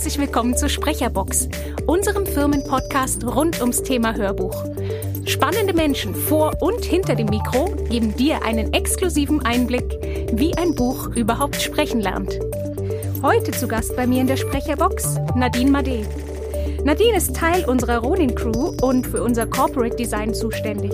herzlich 0.00 0.18
willkommen 0.18 0.56
zur 0.56 0.70
Sprecherbox, 0.70 1.46
unserem 1.84 2.24
Firmenpodcast 2.24 3.22
rund 3.26 3.60
ums 3.60 3.82
Thema 3.82 4.14
Hörbuch. 4.14 4.64
Spannende 5.26 5.74
Menschen 5.74 6.14
vor 6.14 6.54
und 6.62 6.82
hinter 6.82 7.14
dem 7.14 7.26
Mikro 7.26 7.74
geben 7.90 8.16
dir 8.16 8.42
einen 8.42 8.72
exklusiven 8.72 9.44
Einblick, 9.44 9.84
wie 10.32 10.56
ein 10.56 10.74
Buch 10.74 11.08
überhaupt 11.08 11.60
sprechen 11.60 12.00
lernt. 12.00 12.40
Heute 13.22 13.50
zu 13.50 13.68
Gast 13.68 13.94
bei 13.94 14.06
mir 14.06 14.22
in 14.22 14.26
der 14.26 14.38
Sprecherbox 14.38 15.18
Nadine 15.36 15.70
Made. 15.70 16.08
Nadine 16.82 17.18
ist 17.18 17.36
Teil 17.36 17.66
unserer 17.66 17.98
Ronin-Crew 17.98 18.76
und 18.80 19.06
für 19.06 19.22
unser 19.22 19.44
Corporate 19.44 19.96
Design 19.96 20.32
zuständig. 20.32 20.92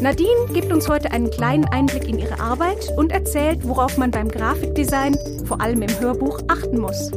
Nadine 0.00 0.48
gibt 0.52 0.72
uns 0.72 0.88
heute 0.88 1.12
einen 1.12 1.30
kleinen 1.30 1.66
Einblick 1.66 2.08
in 2.08 2.18
ihre 2.18 2.40
Arbeit 2.40 2.88
und 2.96 3.12
erzählt, 3.12 3.60
worauf 3.62 3.96
man 3.96 4.10
beim 4.10 4.28
Grafikdesign, 4.28 5.16
vor 5.46 5.60
allem 5.60 5.82
im 5.82 6.00
Hörbuch, 6.00 6.40
achten 6.48 6.80
muss. 6.80 7.12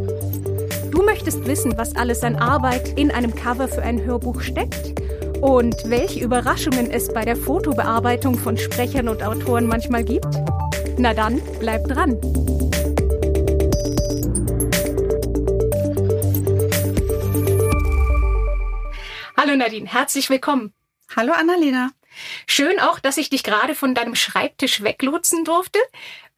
Du 0.98 1.04
möchtest 1.04 1.46
wissen, 1.46 1.78
was 1.78 1.96
alles 1.96 2.24
an 2.24 2.38
Arbeit 2.38 2.98
in 2.98 3.12
einem 3.12 3.36
Cover 3.36 3.68
für 3.68 3.84
ein 3.84 4.04
Hörbuch 4.04 4.42
steckt 4.42 5.00
und 5.42 5.76
welche 5.86 6.22
Überraschungen 6.22 6.90
es 6.90 7.14
bei 7.14 7.24
der 7.24 7.36
Fotobearbeitung 7.36 8.36
von 8.36 8.58
Sprechern 8.58 9.08
und 9.08 9.22
Autoren 9.22 9.68
manchmal 9.68 10.04
gibt? 10.04 10.26
Na 10.98 11.14
dann, 11.14 11.40
bleib 11.60 11.88
dran! 11.88 12.20
Hallo 19.38 19.56
Nadine, 19.56 19.86
herzlich 19.86 20.32
willkommen. 20.32 20.74
Hallo 21.16 21.34
Annalena. 21.34 21.92
Schön 22.48 22.80
auch, 22.80 22.98
dass 22.98 23.18
ich 23.18 23.30
dich 23.30 23.44
gerade 23.44 23.76
von 23.76 23.94
deinem 23.94 24.16
Schreibtisch 24.16 24.82
weglotsen 24.82 25.46
durfte. 25.46 25.78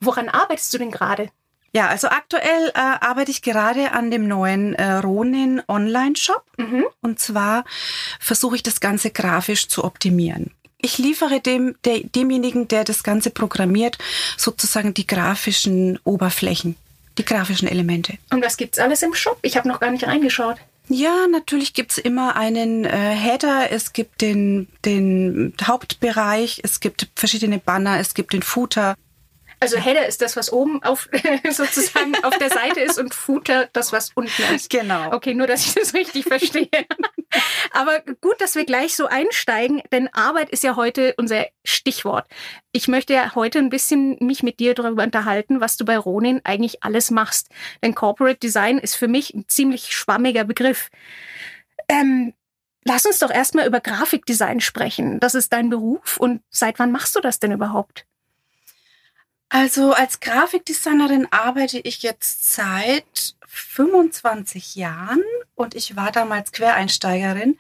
Woran 0.01 0.27
arbeitest 0.27 0.73
du 0.73 0.79
denn 0.79 0.91
gerade? 0.91 1.29
Ja, 1.72 1.88
also 1.88 2.08
aktuell 2.08 2.70
äh, 2.70 2.80
arbeite 2.80 3.31
ich 3.31 3.42
gerade 3.42 3.92
an 3.92 4.12
dem 4.12 4.28
neuen 4.28 4.75
äh, 4.75 4.94
Ronin 4.94 5.62
Online-Shop. 5.67 6.44
Mhm. 6.58 6.86
Und 7.02 7.20
zwar 7.20 7.64
versuche 8.20 8.56
ich 8.56 8.64
das 8.64 8.80
Ganze 8.80 9.12
grafisch 9.12 9.67
zu 9.67 9.84
optimieren. 9.84 10.52
Ich 10.81 10.97
liefere 10.97 11.42
dem, 11.42 11.75
der, 11.84 12.00
demjenigen, 12.00 12.67
der 12.67 12.86
das 12.86 13.03
Ganze 13.03 13.31
programmiert, 13.31 13.97
sozusagen 14.38 14.94
die 14.94 15.06
grafischen 15.06 16.00
Oberflächen, 16.06 16.78
die 17.17 17.25
grafischen 17.25 17.67
Elemente. 17.67 18.17
Und 18.31 18.44
was 18.44 18.56
gibt's 18.56 18.80
alles 18.80 19.02
im 19.03 19.14
Shop? 19.14 19.38
Ich 19.42 19.58
habe 19.58 19.67
noch 19.67 19.81
gar 19.81 19.92
nicht 19.92 20.08
reingeschaut. 20.08 20.58
Ja, 20.88 21.28
natürlich 21.30 21.73
gibt's 21.73 22.00
immer 22.00 22.36
einen 22.36 22.84
äh, 22.84 22.90
Header, 22.90 23.72
es 23.72 23.94
gibt 23.94 24.22
den, 24.22 24.67
den 24.86 25.53
Hauptbereich, 25.62 26.62
es 26.64 26.80
gibt 26.80 27.09
verschiedene 27.16 27.59
Banner, 27.59 28.00
es 28.00 28.16
gibt 28.16 28.34
den 28.34 28.42
Footer. 28.42 28.95
Also 29.61 29.77
Header 29.77 30.07
ist 30.07 30.21
das, 30.21 30.38
was 30.38 30.52
oben 30.52 30.81
auf 30.83 31.09
sozusagen 31.49 32.15
auf 32.23 32.38
der 32.38 32.49
Seite 32.49 32.79
ist 32.79 32.97
und 32.97 33.13
Footer 33.13 33.69
das, 33.73 33.91
was 33.91 34.11
unten 34.16 34.55
ist. 34.55 34.69
Genau. 34.69 35.11
Okay, 35.13 35.33
nur 35.33 35.47
dass 35.47 35.66
ich 35.66 35.73
das 35.73 35.93
richtig 35.93 36.25
verstehe. 36.25 36.69
Aber 37.71 37.99
gut, 38.21 38.39
dass 38.39 38.55
wir 38.55 38.66
gleich 38.66 38.95
so 38.95 39.05
einsteigen, 39.05 39.81
denn 39.91 40.07
Arbeit 40.13 40.49
ist 40.49 40.63
ja 40.63 40.75
heute 40.75 41.13
unser 41.17 41.45
Stichwort. 41.66 42.27
Ich 42.71 42.88
möchte 42.88 43.13
ja 43.13 43.35
heute 43.35 43.59
ein 43.59 43.69
bisschen 43.69 44.17
mich 44.19 44.43
mit 44.43 44.59
dir 44.59 44.73
darüber 44.73 45.03
unterhalten, 45.03 45.59
was 45.59 45.77
du 45.77 45.85
bei 45.85 45.97
Ronin 45.97 46.41
eigentlich 46.44 46.83
alles 46.83 47.11
machst. 47.11 47.49
Denn 47.83 47.95
Corporate 47.95 48.39
Design 48.39 48.77
ist 48.77 48.95
für 48.95 49.07
mich 49.07 49.33
ein 49.33 49.45
ziemlich 49.47 49.94
schwammiger 49.94 50.45
Begriff. 50.45 50.89
Ähm, 51.89 52.33
lass 52.85 53.05
uns 53.05 53.19
doch 53.19 53.31
erstmal 53.31 53.67
über 53.67 53.81
Grafikdesign 53.81 54.61
sprechen. 54.61 55.19
Das 55.19 55.35
ist 55.35 55.51
dein 55.51 55.69
Beruf 55.69 56.17
und 56.17 56.41
seit 56.49 56.79
wann 56.79 56.91
machst 56.91 57.16
du 57.16 57.19
das 57.19 57.39
denn 57.39 57.51
überhaupt? 57.51 58.05
Also 59.50 59.94
als 59.94 60.19
Grafikdesignerin 60.19 61.28
arbeite 61.31 61.79
ich 61.79 62.03
jetzt 62.03 62.53
seit 62.53 63.35
25 63.47 64.75
Jahren 64.75 65.23
und 65.56 65.73
ich 65.73 65.96
war 65.96 66.12
damals 66.12 66.51
Quereinsteigerin. 66.51 67.57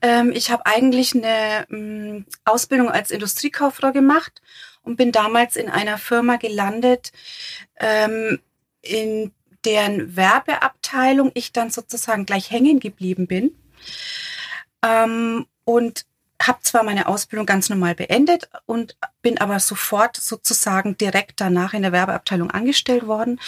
Ähm, 0.00 0.32
ich 0.32 0.50
habe 0.50 0.64
eigentlich 0.64 1.14
eine 1.14 1.66
mm, 1.68 2.24
Ausbildung 2.46 2.90
als 2.90 3.10
Industriekauffrau 3.10 3.92
gemacht 3.92 4.40
und 4.82 4.96
bin 4.96 5.12
damals 5.12 5.56
in 5.56 5.68
einer 5.68 5.98
Firma 5.98 6.36
gelandet, 6.36 7.12
ähm, 7.78 8.40
in 8.80 9.32
deren 9.66 10.16
Werbeabteilung 10.16 11.32
ich 11.34 11.52
dann 11.52 11.70
sozusagen 11.70 12.24
gleich 12.24 12.50
hängen 12.50 12.80
geblieben 12.80 13.26
bin. 13.26 13.54
Ähm, 14.82 15.46
und 15.64 16.06
habe 16.40 16.60
zwar 16.62 16.82
meine 16.82 17.06
Ausbildung 17.06 17.46
ganz 17.46 17.68
normal 17.68 17.94
beendet 17.94 18.48
und 18.66 18.96
bin 19.22 19.38
aber 19.38 19.60
sofort 19.60 20.16
sozusagen 20.16 20.96
direkt 20.96 21.40
danach 21.40 21.74
in 21.74 21.82
der 21.82 21.92
Werbeabteilung 21.92 22.50
angestellt 22.50 23.06
worden 23.06 23.40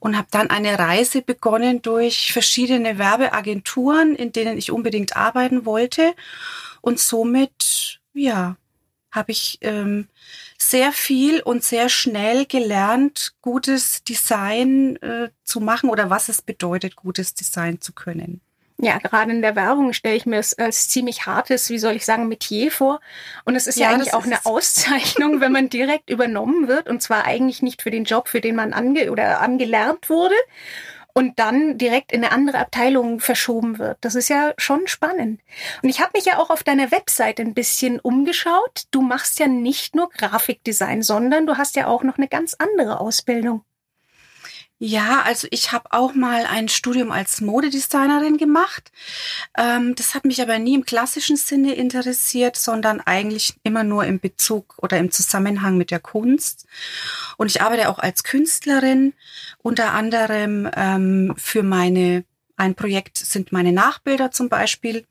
und 0.00 0.16
habe 0.16 0.28
dann 0.30 0.50
eine 0.50 0.78
Reise 0.78 1.22
begonnen 1.22 1.80
durch 1.80 2.32
verschiedene 2.32 2.98
Werbeagenturen, 2.98 4.14
in 4.14 4.32
denen 4.32 4.58
ich 4.58 4.70
unbedingt 4.70 5.16
arbeiten 5.16 5.64
wollte 5.64 6.14
und 6.82 6.98
somit 7.00 8.00
ja 8.12 8.56
habe 9.14 9.30
ich 9.30 9.58
ähm, 9.60 10.08
sehr 10.58 10.92
viel 10.92 11.40
und 11.40 11.62
sehr 11.62 11.88
schnell 11.88 12.46
gelernt, 12.46 13.34
gutes 13.42 14.02
Design 14.02 14.96
äh, 14.96 15.30
zu 15.44 15.60
machen 15.60 15.88
oder 15.88 16.10
was 16.10 16.28
es 16.28 16.42
bedeutet, 16.42 16.96
gutes 16.96 17.32
Design 17.32 17.80
zu 17.80 17.92
können. 17.92 18.40
Ja, 18.78 18.98
gerade 18.98 19.30
in 19.30 19.40
der 19.40 19.54
Werbung 19.54 19.92
stelle 19.92 20.16
ich 20.16 20.26
mir 20.26 20.38
es 20.38 20.58
als 20.58 20.88
ziemlich 20.88 21.26
hartes, 21.26 21.70
wie 21.70 21.78
soll 21.78 21.94
ich 21.94 22.04
sagen, 22.04 22.26
Metier 22.26 22.72
vor. 22.72 23.00
Und 23.44 23.54
es 23.54 23.68
ist 23.68 23.78
ja, 23.78 23.88
ja 23.88 23.94
eigentlich 23.94 24.14
auch 24.14 24.24
eine 24.24 24.44
Auszeichnung, 24.44 25.40
wenn 25.40 25.52
man 25.52 25.68
direkt 25.68 26.10
übernommen 26.10 26.66
wird. 26.66 26.88
Und 26.88 27.00
zwar 27.00 27.24
eigentlich 27.24 27.62
nicht 27.62 27.82
für 27.82 27.92
den 27.92 28.04
Job, 28.04 28.28
für 28.28 28.40
den 28.40 28.56
man 28.56 28.72
ange 28.72 29.12
oder 29.12 29.40
angelernt 29.40 30.10
wurde. 30.10 30.34
Und 31.16 31.38
dann 31.38 31.78
direkt 31.78 32.10
in 32.10 32.24
eine 32.24 32.32
andere 32.32 32.58
Abteilung 32.58 33.20
verschoben 33.20 33.78
wird. 33.78 33.98
Das 34.00 34.16
ist 34.16 34.28
ja 34.28 34.52
schon 34.58 34.88
spannend. 34.88 35.40
Und 35.80 35.88
ich 35.88 36.00
habe 36.00 36.10
mich 36.12 36.24
ja 36.24 36.38
auch 36.38 36.50
auf 36.50 36.64
deiner 36.64 36.90
Website 36.90 37.38
ein 37.38 37.54
bisschen 37.54 38.00
umgeschaut. 38.00 38.86
Du 38.90 39.00
machst 39.00 39.38
ja 39.38 39.46
nicht 39.46 39.94
nur 39.94 40.10
Grafikdesign, 40.10 41.02
sondern 41.02 41.46
du 41.46 41.56
hast 41.56 41.76
ja 41.76 41.86
auch 41.86 42.02
noch 42.02 42.18
eine 42.18 42.26
ganz 42.26 42.56
andere 42.58 42.98
Ausbildung. 42.98 43.64
Ja, 44.80 45.22
also 45.22 45.46
ich 45.50 45.70
habe 45.70 45.92
auch 45.92 46.14
mal 46.14 46.46
ein 46.46 46.68
Studium 46.68 47.12
als 47.12 47.40
Modedesignerin 47.40 48.38
gemacht. 48.38 48.90
Ähm, 49.56 49.94
das 49.94 50.14
hat 50.14 50.24
mich 50.24 50.42
aber 50.42 50.58
nie 50.58 50.74
im 50.74 50.84
klassischen 50.84 51.36
Sinne 51.36 51.74
interessiert, 51.74 52.56
sondern 52.56 53.00
eigentlich 53.00 53.54
immer 53.62 53.84
nur 53.84 54.04
im 54.04 54.18
Bezug 54.18 54.74
oder 54.78 54.98
im 54.98 55.12
Zusammenhang 55.12 55.78
mit 55.78 55.92
der 55.92 56.00
Kunst. 56.00 56.66
Und 57.36 57.50
ich 57.50 57.62
arbeite 57.62 57.88
auch 57.88 58.00
als 58.00 58.24
Künstlerin, 58.24 59.14
unter 59.62 59.92
anderem 59.92 60.68
ähm, 60.76 61.34
für 61.36 61.62
meine, 61.62 62.24
ein 62.56 62.74
Projekt 62.74 63.18
sind 63.18 63.52
meine 63.52 63.72
Nachbilder 63.72 64.32
zum 64.32 64.48
Beispiel. 64.48 65.06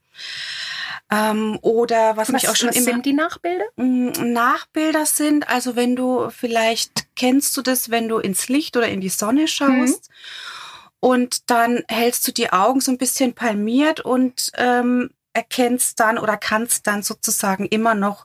Ähm, 1.14 1.58
oder 1.62 2.16
was, 2.16 2.28
was 2.28 2.42
mich 2.42 2.48
auch 2.48 2.56
schon 2.56 2.70
was 2.70 2.76
immer. 2.76 2.84
sind 2.86 3.06
die 3.06 3.12
Nachbilder? 3.12 3.64
Mm, 3.76 4.10
Nachbilder 4.32 5.06
sind, 5.06 5.48
also 5.48 5.76
wenn 5.76 5.96
du 5.96 6.30
vielleicht 6.30 7.14
kennst 7.16 7.56
du 7.56 7.62
das, 7.62 7.90
wenn 7.90 8.08
du 8.08 8.18
ins 8.18 8.48
Licht 8.48 8.76
oder 8.76 8.88
in 8.88 9.00
die 9.00 9.08
Sonne 9.08 9.48
schaust. 9.48 10.10
Mhm. 10.10 10.14
Und 11.00 11.50
dann 11.50 11.82
hältst 11.88 12.26
du 12.26 12.32
die 12.32 12.50
Augen 12.50 12.80
so 12.80 12.90
ein 12.90 12.96
bisschen 12.96 13.34
palmiert 13.34 14.00
und 14.00 14.50
ähm, 14.56 15.10
erkennst 15.34 16.00
dann 16.00 16.16
oder 16.16 16.36
kannst 16.36 16.86
dann 16.86 17.02
sozusagen 17.02 17.66
immer 17.66 17.94
noch 17.94 18.24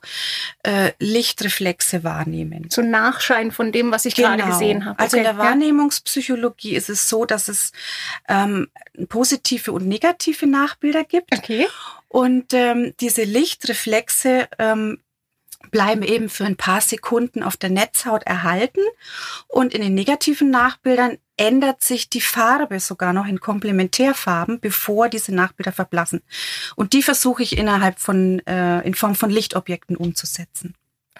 äh, 0.62 0.92
Lichtreflexe 0.98 2.04
wahrnehmen. 2.04 2.68
So 2.70 2.82
Nachschein 2.82 3.50
von 3.50 3.72
dem, 3.72 3.90
was 3.90 4.06
ich 4.06 4.14
genau. 4.14 4.36
gerade 4.36 4.44
gesehen 4.44 4.84
habe. 4.86 4.98
Also 4.98 5.16
in 5.16 5.24
der 5.24 5.36
Wahrnehmungspsychologie 5.36 6.74
ist 6.74 6.88
es 6.88 7.08
so, 7.08 7.26
dass 7.26 7.48
es 7.48 7.72
ähm, 8.28 8.68
positive 9.08 9.72
und 9.72 9.86
negative 9.86 10.46
Nachbilder 10.46 11.04
gibt. 11.04 11.36
Okay. 11.36 11.66
Und 12.12 12.52
ähm, 12.54 12.92
diese 12.98 13.22
Lichtreflexe 13.22 14.48
ähm, 14.58 14.98
bleiben 15.70 16.02
eben 16.02 16.28
für 16.28 16.44
ein 16.44 16.56
paar 16.56 16.80
Sekunden 16.80 17.44
auf 17.44 17.56
der 17.56 17.70
Netzhaut 17.70 18.24
erhalten 18.24 18.80
und 19.46 19.72
in 19.74 19.80
den 19.80 19.94
negativen 19.94 20.50
Nachbildern 20.50 21.18
ändert 21.36 21.84
sich 21.84 22.10
die 22.10 22.20
Farbe 22.20 22.80
sogar 22.80 23.12
noch 23.12 23.26
in 23.26 23.38
Komplementärfarben, 23.38 24.58
bevor 24.58 25.08
diese 25.08 25.32
Nachbilder 25.32 25.70
verblassen. 25.70 26.22
Und 26.74 26.94
die 26.94 27.02
versuche 27.04 27.44
ich 27.44 27.56
innerhalb 27.56 28.00
von, 28.00 28.44
äh, 28.46 28.80
in 28.80 28.94
Form 28.94 29.14
von 29.14 29.30
Lichtobjekten 29.30 29.96
umzusetzen. 29.96 30.74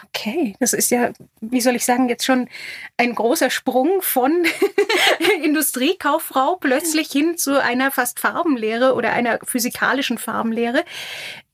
Okay, 0.07 0.55
das 0.61 0.73
ist 0.73 0.91
ja, 0.91 1.13
wie 1.41 1.61
soll 1.61 1.75
ich 1.75 1.85
sagen, 1.85 2.09
jetzt 2.09 2.25
schon 2.25 2.49
ein 2.97 3.15
großer 3.15 3.51
Sprung 3.51 4.03
von 4.03 4.45
Industriekauffrau 5.43 6.57
plötzlich 6.57 7.11
hin 7.11 7.37
zu 7.37 7.61
einer 7.61 7.91
fast 7.91 8.21
Farbenlehre 8.21 8.95
oder 8.95 9.13
einer 9.13 9.41
physikalischen 9.45 10.17
Farbenlehre. 10.17 10.85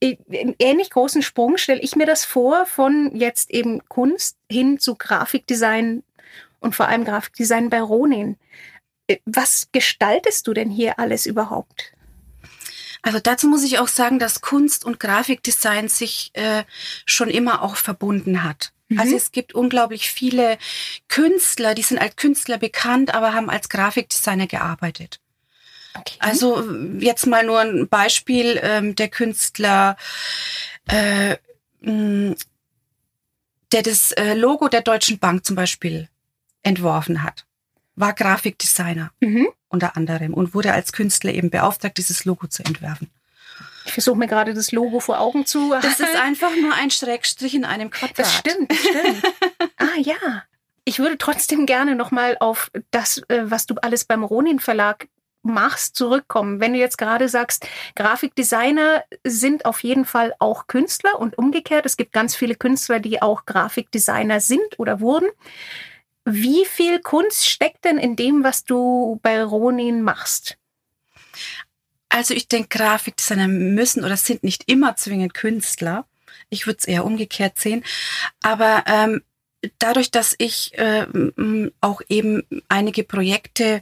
Einen 0.02 0.54
ähnlich 0.58 0.90
großen 0.90 1.22
Sprung 1.22 1.56
stelle 1.56 1.80
ich 1.80 1.96
mir 1.96 2.06
das 2.06 2.24
vor 2.24 2.66
von 2.66 3.10
jetzt 3.16 3.50
eben 3.50 3.86
Kunst 3.88 4.36
hin 4.50 4.78
zu 4.78 4.96
Grafikdesign 4.96 6.02
und 6.60 6.76
vor 6.76 6.88
allem 6.88 7.04
Grafikdesign 7.04 7.70
bei 7.70 7.80
Ronin. 7.80 8.36
Was 9.24 9.68
gestaltest 9.72 10.46
du 10.46 10.52
denn 10.52 10.70
hier 10.70 10.98
alles 10.98 11.26
überhaupt? 11.26 11.95
Also 13.06 13.20
dazu 13.20 13.46
muss 13.46 13.62
ich 13.62 13.78
auch 13.78 13.86
sagen, 13.86 14.18
dass 14.18 14.40
Kunst 14.40 14.84
und 14.84 14.98
Grafikdesign 14.98 15.86
sich 15.88 16.32
äh, 16.32 16.64
schon 17.04 17.30
immer 17.30 17.62
auch 17.62 17.76
verbunden 17.76 18.42
hat. 18.42 18.72
Mhm. 18.88 18.98
Also 18.98 19.14
es 19.14 19.30
gibt 19.30 19.54
unglaublich 19.54 20.10
viele 20.10 20.58
Künstler, 21.06 21.76
die 21.76 21.82
sind 21.82 21.98
als 21.98 22.16
Künstler 22.16 22.58
bekannt, 22.58 23.14
aber 23.14 23.32
haben 23.32 23.48
als 23.48 23.68
Grafikdesigner 23.68 24.48
gearbeitet. 24.48 25.20
Okay. 25.96 26.16
Also 26.18 26.68
jetzt 26.98 27.28
mal 27.28 27.46
nur 27.46 27.60
ein 27.60 27.86
Beispiel, 27.88 28.58
ähm, 28.60 28.96
der 28.96 29.08
Künstler, 29.08 29.96
äh, 30.88 31.36
mh, 31.82 32.34
der 33.70 33.82
das 33.82 34.10
äh, 34.12 34.34
Logo 34.34 34.66
der 34.66 34.82
Deutschen 34.82 35.20
Bank 35.20 35.46
zum 35.46 35.54
Beispiel 35.54 36.08
entworfen 36.64 37.22
hat, 37.22 37.46
war 37.96 38.12
Grafikdesigner 38.12 39.10
mhm. 39.20 39.48
unter 39.68 39.96
anderem 39.96 40.34
und 40.34 40.54
wurde 40.54 40.72
als 40.72 40.92
Künstler 40.92 41.32
eben 41.32 41.50
beauftragt, 41.50 41.98
dieses 41.98 42.24
Logo 42.24 42.46
zu 42.46 42.62
entwerfen. 42.64 43.10
Ich 43.86 43.92
versuche 43.92 44.16
mir 44.16 44.26
gerade 44.26 44.52
das 44.52 44.72
Logo 44.72 45.00
vor 45.00 45.20
Augen 45.20 45.46
zu. 45.46 45.70
Das 45.80 46.00
ist 46.00 46.16
einfach 46.16 46.54
nur 46.56 46.74
ein 46.74 46.90
Schrägstrich 46.90 47.54
in 47.54 47.64
einem 47.64 47.90
Quadrat. 47.90 48.18
Das 48.18 48.34
stimmt, 48.34 48.72
stimmt. 48.72 49.22
ah 49.78 49.98
ja. 49.98 50.42
Ich 50.84 50.98
würde 50.98 51.18
trotzdem 51.18 51.66
gerne 51.66 51.96
nochmal 51.96 52.36
auf 52.38 52.70
das, 52.90 53.18
äh, 53.28 53.42
was 53.44 53.66
du 53.66 53.74
alles 53.76 54.04
beim 54.04 54.22
Ronin 54.22 54.60
Verlag 54.60 55.08
machst, 55.42 55.96
zurückkommen. 55.96 56.60
Wenn 56.60 56.72
du 56.72 56.78
jetzt 56.78 56.98
gerade 56.98 57.28
sagst, 57.28 57.66
Grafikdesigner 57.94 59.04
sind 59.24 59.64
auf 59.64 59.82
jeden 59.82 60.04
Fall 60.04 60.34
auch 60.38 60.66
Künstler 60.66 61.18
und 61.18 61.38
umgekehrt, 61.38 61.86
es 61.86 61.96
gibt 61.96 62.12
ganz 62.12 62.36
viele 62.36 62.56
Künstler, 62.56 63.00
die 63.00 63.22
auch 63.22 63.46
Grafikdesigner 63.46 64.40
sind 64.40 64.78
oder 64.78 65.00
wurden. 65.00 65.28
Wie 66.28 66.64
viel 66.64 66.98
Kunst 66.98 67.48
steckt 67.48 67.84
denn 67.84 67.98
in 67.98 68.16
dem, 68.16 68.42
was 68.42 68.64
du 68.64 69.20
bei 69.22 69.44
Ronin 69.44 70.02
machst? 70.02 70.58
Also 72.08 72.34
ich 72.34 72.48
denke, 72.48 72.78
Grafikdesigner 72.78 73.46
müssen 73.46 74.04
oder 74.04 74.16
sind 74.16 74.42
nicht 74.42 74.64
immer 74.66 74.96
zwingend 74.96 75.34
Künstler. 75.34 76.04
Ich 76.50 76.66
würde 76.66 76.78
es 76.78 76.84
eher 76.84 77.04
umgekehrt 77.04 77.58
sehen. 77.58 77.84
Aber 78.42 78.82
ähm, 78.86 79.22
dadurch, 79.78 80.10
dass 80.10 80.34
ich 80.38 80.76
äh, 80.78 81.06
auch 81.80 82.00
eben 82.08 82.42
einige 82.68 83.04
Projekte 83.04 83.80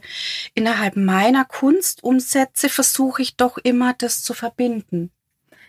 innerhalb 0.53 0.97
meiner 0.97 1.45
Kunst 1.45 2.03
umsetze, 2.03 2.69
versuche 2.69 3.23
ich 3.23 3.37
doch 3.37 3.57
immer, 3.57 3.93
das 3.93 4.21
zu 4.21 4.35
verbinden. 4.35 5.11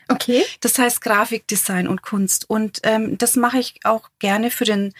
Okay. 0.08 0.44
Das 0.60 0.78
heißt 0.78 1.00
Grafikdesign 1.00 1.88
und 1.88 2.02
Kunst. 2.02 2.48
Und 2.48 2.80
ähm, 2.84 3.18
das 3.18 3.36
mache 3.36 3.58
ich 3.58 3.80
auch 3.84 4.08
gerne 4.18 4.50
für 4.50 4.64
den, 4.64 4.94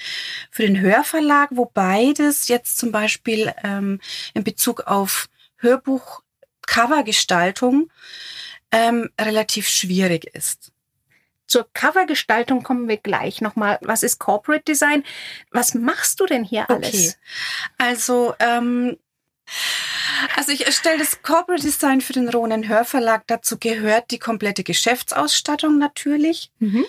für 0.50 0.62
den 0.62 0.80
Hörverlag, 0.80 1.50
wobei 1.52 2.12
das 2.16 2.48
jetzt 2.48 2.78
zum 2.78 2.92
Beispiel 2.92 3.52
ähm, 3.62 4.00
in 4.34 4.42
Bezug 4.42 4.82
auf 4.86 5.28
Hörbuch 5.58 6.22
Covergestaltung 6.66 7.90
ähm, 8.72 9.10
relativ 9.20 9.68
schwierig 9.68 10.24
ist. 10.34 10.72
Zur 11.46 11.68
Covergestaltung 11.72 12.64
kommen 12.64 12.88
wir 12.88 12.96
gleich 12.96 13.40
nochmal. 13.40 13.78
Was 13.82 14.02
ist 14.02 14.18
Corporate 14.18 14.64
Design? 14.64 15.04
Was 15.52 15.74
machst 15.74 16.18
du 16.18 16.26
denn 16.26 16.42
hier 16.42 16.68
alles? 16.68 16.88
Okay. 16.88 17.12
Also 17.78 18.34
ähm, 18.40 18.96
also 20.34 20.52
ich 20.52 20.66
erstelle 20.66 20.98
das 20.98 21.22
Corporate 21.22 21.62
Design 21.62 22.00
für 22.00 22.12
den 22.12 22.28
Ronen 22.28 22.68
Hörverlag. 22.68 23.24
Dazu 23.26 23.58
gehört 23.58 24.10
die 24.10 24.18
komplette 24.18 24.64
Geschäftsausstattung 24.64 25.78
natürlich. 25.78 26.50
Mhm. 26.58 26.84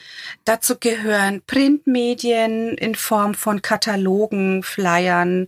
Dazu 0.45 0.77
gehören 0.80 1.42
Printmedien 1.45 2.77
in 2.77 2.95
Form 2.95 3.33
von 3.33 3.62
Katalogen, 3.62 4.63
Flyern. 4.63 5.48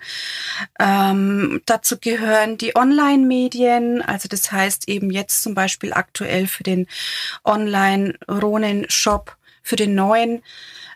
Ähm, 0.79 1.61
dazu 1.65 1.97
gehören 1.99 2.57
die 2.57 2.75
Online-Medien. 2.75 4.01
Also 4.01 4.27
das 4.27 4.51
heißt 4.51 4.89
eben 4.89 5.11
jetzt 5.11 5.43
zum 5.43 5.55
Beispiel 5.55 5.93
aktuell 5.93 6.47
für 6.47 6.63
den 6.63 6.87
Online-Ronen-Shop, 7.43 9.35
für 9.63 9.75
den 9.75 9.95
neuen 9.95 10.43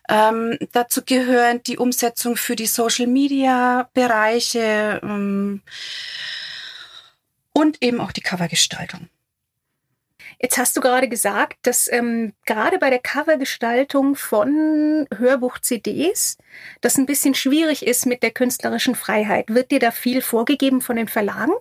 ähm, 0.09 0.57
dazu 0.71 1.03
gehören 1.05 1.61
die 1.63 1.77
Umsetzung 1.77 2.35
für 2.35 2.55
die 2.55 2.65
Social-Media-Bereiche 2.65 5.00
ähm, 5.03 5.61
und 7.53 7.81
eben 7.81 8.01
auch 8.01 8.11
die 8.11 8.21
Covergestaltung. 8.21 9.09
Jetzt 10.41 10.57
hast 10.57 10.75
du 10.75 10.81
gerade 10.81 11.07
gesagt, 11.07 11.59
dass 11.61 11.89
ähm, 11.89 12.33
gerade 12.45 12.79
bei 12.79 12.89
der 12.89 13.00
Covergestaltung 13.00 14.15
von 14.15 15.07
Hörbuch-CDs 15.15 16.38
das 16.81 16.97
ein 16.97 17.05
bisschen 17.05 17.33
schwierig 17.33 17.85
ist 17.85 18.05
mit 18.05 18.23
der 18.23 18.31
künstlerischen 18.31 18.95
Freiheit. 18.95 19.45
Wird 19.47 19.71
dir 19.71 19.79
da 19.79 19.91
viel 19.91 20.21
vorgegeben 20.21 20.81
von 20.81 20.97
den 20.97 21.07
Verlagen? 21.07 21.53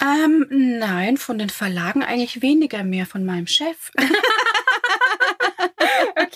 Ähm, 0.00 0.46
nein, 0.50 1.16
von 1.16 1.38
den 1.38 1.50
Verlagen 1.50 2.02
eigentlich 2.02 2.42
weniger 2.42 2.82
mehr 2.82 3.06
von 3.06 3.24
meinem 3.24 3.46
Chef. 3.46 3.92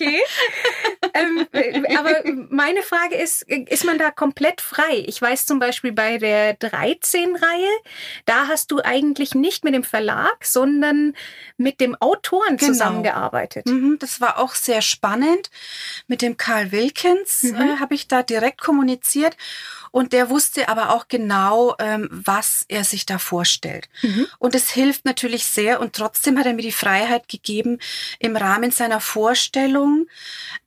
okay. 0.01 0.21
ähm, 1.15 1.47
aber 1.97 2.23
meine 2.51 2.83
Frage 2.83 3.17
ist, 3.17 3.43
ist 3.43 3.85
man 3.85 3.99
da 3.99 4.11
komplett 4.11 4.61
frei? 4.61 5.05
Ich 5.07 5.21
weiß 5.21 5.47
zum 5.47 5.59
Beispiel 5.59 5.93
bei 5.93 6.19
der 6.19 6.59
13-Reihe, 6.59 7.71
da 8.25 8.49
hast 8.49 8.71
du 8.71 8.81
eigentlich 8.83 9.35
nicht 9.35 9.65
mit 9.65 9.75
dem 9.75 9.85
Verlag, 9.85 10.45
sondern 10.45 11.15
mit 11.57 11.81
dem 11.81 11.95
Autoren 11.97 12.57
genau. 12.57 12.73
zusammengearbeitet. 12.73 13.67
Mhm, 13.67 13.99
das 13.99 14.21
war 14.21 14.39
auch 14.39 14.55
sehr 14.55 14.83
spannend. 14.83 15.51
Mit 16.07 16.23
dem 16.23 16.37
Karl 16.37 16.73
Wilkins 16.73 17.43
mhm. 17.43 17.57
äh, 17.57 17.77
habe 17.81 17.95
ich 17.95 18.09
da 18.09 18.23
direkt 18.23 18.61
kommuniziert. 18.61 19.37
Und 19.91 20.13
der 20.13 20.31
wusste 20.31 20.69
aber 20.69 20.91
auch 20.91 21.09
genau, 21.09 21.75
ähm, 21.79 22.09
was 22.11 22.65
er 22.69 22.85
sich 22.85 23.07
da 23.07 23.19
vorstellt. 23.19 23.89
Mhm. 24.03 24.27
Und 24.39 24.55
es 24.55 24.71
hilft 24.71 25.05
natürlich 25.05 25.45
sehr. 25.45 25.81
Und 25.81 25.95
trotzdem 25.95 26.39
hat 26.39 26.47
er 26.47 26.55
mir 26.55 26.63
die 26.63 26.73
Freiheit 26.73 27.29
gegeben, 27.29 27.79
im 28.19 28.37
Rahmen 28.37 28.71
seiner 28.71 29.01
Vorstellung 29.01 30.07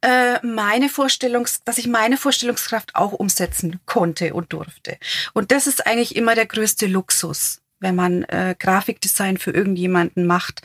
äh, 0.02 0.46
meine 0.46 0.90
Vorstellungs, 0.90 1.62
dass 1.64 1.78
ich 1.78 1.88
meine 1.88 2.18
Vorstellungskraft 2.18 2.96
auch 2.96 3.14
umsetzen 3.14 3.80
konnte 3.86 4.34
und 4.34 4.54
durfte. 4.54 4.98
Und 5.34 5.52
das 5.52 5.68
ist 5.68 5.86
eigentlich 5.86 6.16
immer 6.16 6.36
der 6.36 6.46
größte 6.46 6.88
Luxus 6.88 7.62
wenn 7.82 7.96
man 7.96 8.24
äh, 8.26 8.56
Grafikdesign 8.58 9.38
für 9.38 9.52
irgendjemanden 9.52 10.26
macht, 10.26 10.62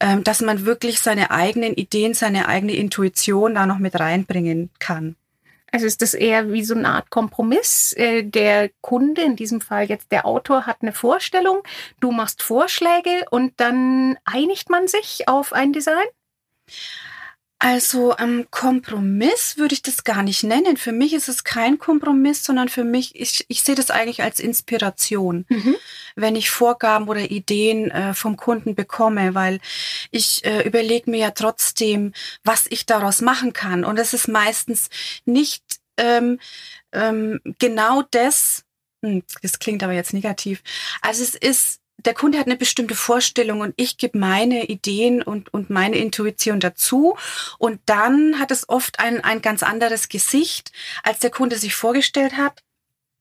ähm, 0.00 0.24
dass 0.24 0.40
man 0.40 0.64
wirklich 0.64 0.98
seine 0.98 1.30
eigenen 1.30 1.74
Ideen, 1.74 2.14
seine 2.14 2.48
eigene 2.48 2.72
Intuition 2.72 3.54
da 3.54 3.66
noch 3.66 3.78
mit 3.78 4.00
reinbringen 4.00 4.70
kann. 4.80 5.14
Also 5.70 5.86
ist 5.86 6.00
das 6.02 6.14
eher 6.14 6.52
wie 6.52 6.64
so 6.64 6.74
eine 6.74 6.88
Art 6.88 7.10
Kompromiss. 7.10 7.92
Äh, 7.94 8.24
der 8.24 8.70
Kunde, 8.80 9.22
in 9.22 9.36
diesem 9.36 9.60
Fall 9.60 9.84
jetzt 9.84 10.10
der 10.12 10.26
Autor, 10.26 10.66
hat 10.66 10.78
eine 10.80 10.92
Vorstellung, 10.92 11.62
du 12.00 12.10
machst 12.10 12.42
Vorschläge 12.42 13.26
und 13.30 13.52
dann 13.58 14.16
einigt 14.24 14.70
man 14.70 14.88
sich 14.88 15.28
auf 15.28 15.52
ein 15.52 15.72
Design? 15.72 16.06
Also 17.60 18.16
ähm, 18.18 18.46
Kompromiss 18.52 19.56
würde 19.56 19.74
ich 19.74 19.82
das 19.82 20.04
gar 20.04 20.22
nicht 20.22 20.44
nennen. 20.44 20.76
Für 20.76 20.92
mich 20.92 21.12
ist 21.12 21.28
es 21.28 21.42
kein 21.42 21.78
Kompromiss, 21.78 22.44
sondern 22.44 22.68
für 22.68 22.84
mich, 22.84 23.18
ich, 23.18 23.44
ich 23.48 23.62
sehe 23.62 23.74
das 23.74 23.90
eigentlich 23.90 24.22
als 24.22 24.38
Inspiration, 24.38 25.44
mhm. 25.48 25.74
wenn 26.14 26.36
ich 26.36 26.50
Vorgaben 26.50 27.08
oder 27.08 27.30
Ideen 27.30 27.90
äh, 27.90 28.14
vom 28.14 28.36
Kunden 28.36 28.76
bekomme, 28.76 29.34
weil 29.34 29.58
ich 30.12 30.44
äh, 30.44 30.62
überlege 30.62 31.10
mir 31.10 31.18
ja 31.18 31.30
trotzdem, 31.32 32.12
was 32.44 32.66
ich 32.70 32.86
daraus 32.86 33.22
machen 33.22 33.52
kann. 33.52 33.84
Und 33.84 33.98
es 33.98 34.14
ist 34.14 34.28
meistens 34.28 34.88
nicht 35.24 35.64
ähm, 35.96 36.38
ähm, 36.92 37.40
genau 37.58 38.02
das, 38.12 38.64
hm, 39.04 39.24
das 39.42 39.58
klingt 39.58 39.82
aber 39.82 39.94
jetzt 39.94 40.14
negativ. 40.14 40.62
Also 41.02 41.24
es 41.24 41.34
ist 41.34 41.80
der 41.98 42.14
Kunde 42.14 42.38
hat 42.38 42.46
eine 42.46 42.56
bestimmte 42.56 42.94
Vorstellung 42.94 43.60
und 43.60 43.74
ich 43.76 43.98
gebe 43.98 44.18
meine 44.18 44.66
Ideen 44.66 45.20
und, 45.20 45.52
und 45.52 45.68
meine 45.68 45.98
Intuition 45.98 46.60
dazu. 46.60 47.16
Und 47.58 47.80
dann 47.86 48.38
hat 48.38 48.50
es 48.50 48.68
oft 48.68 49.00
ein, 49.00 49.22
ein 49.24 49.42
ganz 49.42 49.62
anderes 49.62 50.08
Gesicht, 50.08 50.70
als 51.02 51.18
der 51.18 51.30
Kunde 51.30 51.58
sich 51.58 51.74
vorgestellt 51.74 52.36
hat. 52.36 52.62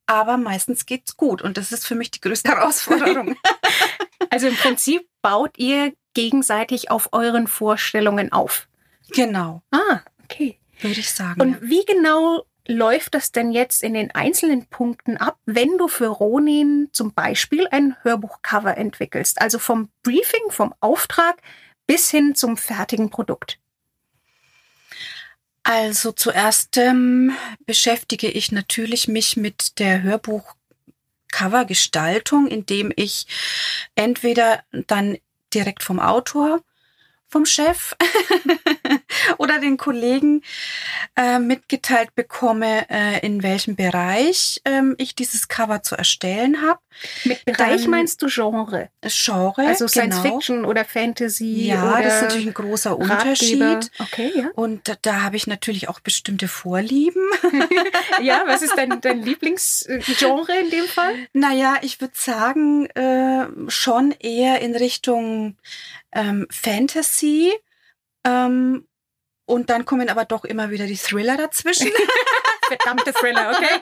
Aber 0.05 0.37
meistens 0.37 0.85
geht's 0.85 1.17
gut. 1.17 1.41
Und 1.41 1.57
das 1.57 1.71
ist 1.71 1.87
für 1.87 1.95
mich 1.95 2.11
die 2.11 2.21
größte 2.21 2.49
Herausforderung. 2.55 3.35
also 4.29 4.47
im 4.47 4.55
Prinzip 4.55 5.07
baut 5.21 5.57
ihr 5.57 5.93
gegenseitig 6.13 6.91
auf 6.91 7.09
euren 7.13 7.47
Vorstellungen 7.47 8.31
auf. 8.31 8.67
Genau. 9.09 9.63
Ah, 9.71 10.01
okay. 10.23 10.59
Würde 10.81 10.99
ich 10.99 11.11
sagen. 11.11 11.41
Und 11.41 11.53
ja. 11.53 11.57
wie 11.61 11.85
genau 11.85 12.45
läuft 12.67 13.13
das 13.13 13.31
denn 13.31 13.51
jetzt 13.51 13.83
in 13.83 13.93
den 13.93 14.09
einzelnen 14.11 14.65
Punkten 14.67 15.15
ab, 15.17 15.37
wenn 15.45 15.77
du 15.77 15.87
für 15.87 16.07
Ronin 16.07 16.89
zum 16.91 17.13
Beispiel 17.13 17.67
ein 17.71 17.95
Hörbuchcover 18.03 18.75
entwickelst? 18.77 19.39
Also 19.41 19.59
vom 19.59 19.89
Briefing, 20.03 20.49
vom 20.49 20.73
Auftrag 20.79 21.37
bis 21.87 22.11
hin 22.11 22.35
zum 22.35 22.57
fertigen 22.57 23.09
Produkt. 23.09 23.59
Also 25.63 26.11
zuerst 26.13 26.77
ähm, 26.77 27.35
beschäftige 27.65 28.29
ich 28.29 28.53
natürlich 28.53 29.07
mich 29.07 29.35
mit 29.35 29.79
der 29.79 30.01
Hörbuchcovergestaltung, 30.01 32.47
indem 32.47 32.93
ich 32.95 33.27
entweder 33.95 34.63
dann 34.71 35.17
direkt 35.53 35.83
vom 35.83 35.99
Autor 35.99 36.61
vom 37.27 37.45
Chef 37.45 37.95
oder 39.37 39.59
den 39.59 39.77
Kollegen 39.77 40.41
äh, 41.15 41.39
mitgeteilt 41.39 42.15
bekomme, 42.15 42.89
äh, 42.89 43.25
in 43.25 43.43
welchem 43.43 43.75
Bereich 43.75 44.61
ähm, 44.65 44.95
ich 44.97 45.15
dieses 45.15 45.47
Cover 45.47 45.83
zu 45.83 45.95
erstellen 45.95 46.61
habe. 46.61 46.79
Mit 47.25 47.45
Bereich 47.45 47.83
Dann, 47.83 47.91
meinst 47.91 48.21
du 48.21 48.27
Genre? 48.27 48.89
Genre, 49.03 49.67
also 49.67 49.87
Science 49.87 50.21
genau. 50.21 50.35
Fiction 50.35 50.65
oder 50.65 50.83
Fantasy. 50.83 51.67
Ja, 51.67 51.93
oder 51.93 52.03
das 52.03 52.15
ist 52.15 52.21
natürlich 52.23 52.47
ein 52.47 52.53
großer 52.53 52.97
Unterschied. 52.97 53.61
Ratgeber. 53.61 53.79
Okay, 53.99 54.31
ja. 54.35 54.49
Und 54.55 54.87
da, 54.87 54.95
da 55.01 55.21
habe 55.21 55.35
ich 55.35 55.47
natürlich 55.47 55.89
auch 55.89 55.99
bestimmte 55.99 56.47
Vorlieben. 56.47 57.21
ja, 58.21 58.43
was 58.47 58.61
ist 58.61 58.73
dein, 58.75 58.99
dein 59.01 59.21
Lieblingsgenre 59.23 60.59
in 60.59 60.69
dem 60.71 60.85
Fall? 60.85 61.13
Naja, 61.33 61.77
ich 61.81 62.01
würde 62.01 62.13
sagen, 62.15 62.87
äh, 62.87 63.47
schon 63.67 64.11
eher 64.19 64.61
in 64.61 64.75
Richtung 64.75 65.57
ähm, 66.11 66.47
Fantasy. 66.49 67.53
Ähm, 68.23 68.87
und 69.47 69.69
dann 69.69 69.85
kommen 69.85 70.09
aber 70.09 70.25
doch 70.25 70.43
immer 70.43 70.69
wieder 70.69 70.85
die 70.85 70.97
Thriller 70.97 71.37
dazwischen. 71.37 71.89
Verdammte 72.67 73.13
Thriller, 73.13 73.55
okay. 73.55 73.81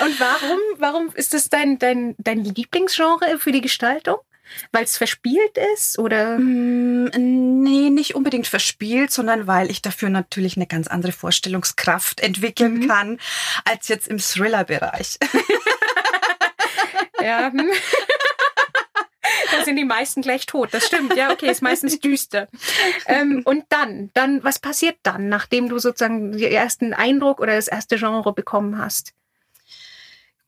Und 0.04 0.18
warum, 0.18 0.58
warum 0.78 1.10
ist 1.14 1.34
das 1.34 1.50
dein, 1.50 1.78
dein, 1.78 2.14
dein 2.18 2.42
Lieblingsgenre 2.42 3.38
für 3.38 3.52
die 3.52 3.60
Gestaltung? 3.60 4.16
Weil 4.72 4.84
es 4.84 4.96
verspielt 4.96 5.58
ist 5.74 5.98
oder? 5.98 6.38
Mm, 6.38 7.10
nee, 7.62 7.90
nicht 7.90 8.14
unbedingt 8.14 8.46
verspielt, 8.46 9.10
sondern 9.10 9.46
weil 9.46 9.70
ich 9.70 9.82
dafür 9.82 10.08
natürlich 10.08 10.56
eine 10.56 10.66
ganz 10.66 10.86
andere 10.86 11.12
Vorstellungskraft 11.12 12.20
entwickeln 12.20 12.78
mhm. 12.78 12.88
kann 12.88 13.18
als 13.64 13.88
jetzt 13.88 14.08
im 14.08 14.18
Thriller-Bereich. 14.18 15.18
ja. 17.20 17.52
Hm. 19.56 19.60
da 19.60 19.64
sind 19.64 19.76
die 19.76 19.84
meisten 19.84 20.22
gleich 20.22 20.46
tot. 20.46 20.72
Das 20.72 20.86
stimmt, 20.86 21.16
ja, 21.16 21.32
okay, 21.32 21.50
ist 21.50 21.62
meistens 21.62 21.98
düster. 22.00 22.48
Ähm, 23.06 23.42
und 23.44 23.64
dann, 23.68 24.10
dann, 24.14 24.42
was 24.44 24.58
passiert 24.58 24.96
dann, 25.02 25.28
nachdem 25.28 25.68
du 25.68 25.78
sozusagen 25.78 26.32
den 26.32 26.52
ersten 26.52 26.92
Eindruck 26.92 27.40
oder 27.40 27.54
das 27.54 27.68
erste 27.68 27.96
Genre 27.96 28.32
bekommen 28.32 28.78
hast? 28.78 29.12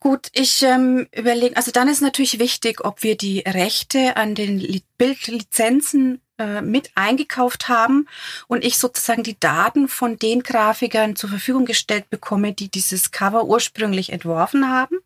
Gut, 0.00 0.28
ich 0.32 0.62
ähm, 0.62 1.08
überlege, 1.12 1.56
also 1.56 1.72
dann 1.72 1.88
ist 1.88 2.02
natürlich 2.02 2.38
wichtig, 2.38 2.84
ob 2.84 3.02
wir 3.02 3.16
die 3.16 3.40
Rechte 3.40 4.16
an 4.16 4.36
den 4.36 4.80
Bildlizenzen 4.96 6.20
äh, 6.38 6.62
mit 6.62 6.92
eingekauft 6.94 7.68
haben 7.68 8.06
und 8.46 8.64
ich 8.64 8.78
sozusagen 8.78 9.24
die 9.24 9.40
Daten 9.40 9.88
von 9.88 10.16
den 10.16 10.44
Grafikern 10.44 11.16
zur 11.16 11.30
Verfügung 11.30 11.64
gestellt 11.64 12.10
bekomme, 12.10 12.52
die 12.52 12.68
dieses 12.68 13.10
Cover 13.10 13.44
ursprünglich 13.46 14.12
entworfen 14.12 14.70
haben. 14.70 14.97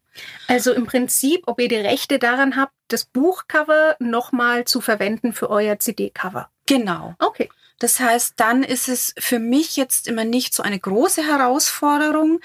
Also 0.48 0.72
im 0.72 0.86
Prinzip, 0.86 1.42
ob 1.46 1.60
ihr 1.60 1.68
die 1.68 1.76
Rechte 1.76 2.18
daran 2.18 2.56
habt, 2.56 2.72
das 2.88 3.04
Buchcover 3.04 3.96
nochmal 3.98 4.64
zu 4.64 4.80
verwenden 4.80 5.32
für 5.32 5.50
euer 5.50 5.78
CD-Cover. 5.78 6.50
Genau. 6.66 7.14
Okay. 7.18 7.48
Das 7.78 7.98
heißt, 7.98 8.34
dann 8.36 8.62
ist 8.62 8.88
es 8.88 9.12
für 9.18 9.40
mich 9.40 9.76
jetzt 9.76 10.06
immer 10.06 10.24
nicht 10.24 10.54
so 10.54 10.62
eine 10.62 10.78
große 10.78 11.26
Herausforderung, 11.26 12.40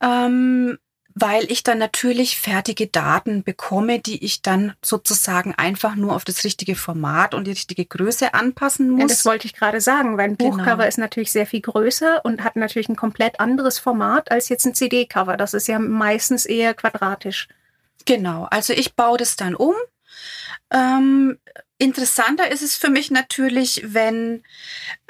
ähm, 0.00 0.78
weil 1.18 1.50
ich 1.50 1.64
dann 1.64 1.78
natürlich 1.78 2.38
fertige 2.38 2.88
Daten 2.88 3.42
bekomme, 3.42 4.00
die 4.00 4.22
ich 4.22 4.42
dann 4.42 4.74
sozusagen 4.84 5.54
einfach 5.54 5.96
nur 5.96 6.14
auf 6.14 6.26
das 6.26 6.44
richtige 6.44 6.76
Format 6.76 7.32
und 7.32 7.46
die 7.46 7.52
richtige 7.52 7.86
Größe 7.86 8.34
anpassen 8.34 8.90
muss. 8.90 9.00
Ja, 9.00 9.06
das 9.06 9.24
wollte 9.24 9.46
ich 9.46 9.54
gerade 9.54 9.80
sagen, 9.80 10.18
weil 10.18 10.28
ein 10.28 10.36
genau. 10.36 10.58
Buchcover 10.58 10.86
ist 10.86 10.98
natürlich 10.98 11.32
sehr 11.32 11.46
viel 11.46 11.62
größer 11.62 12.22
und 12.22 12.44
hat 12.44 12.56
natürlich 12.56 12.90
ein 12.90 12.96
komplett 12.96 13.40
anderes 13.40 13.78
Format 13.78 14.30
als 14.30 14.50
jetzt 14.50 14.66
ein 14.66 14.74
CD-Cover. 14.74 15.38
Das 15.38 15.54
ist 15.54 15.68
ja 15.68 15.78
meistens 15.78 16.44
eher 16.44 16.74
quadratisch. 16.74 17.48
Genau, 18.04 18.46
also 18.50 18.74
ich 18.74 18.94
baue 18.94 19.16
das 19.16 19.36
dann 19.36 19.54
um. 19.54 19.74
Ähm, 20.70 21.38
Interessanter 21.78 22.50
ist 22.50 22.62
es 22.62 22.76
für 22.76 22.88
mich 22.88 23.10
natürlich, 23.10 23.82
wenn 23.84 24.42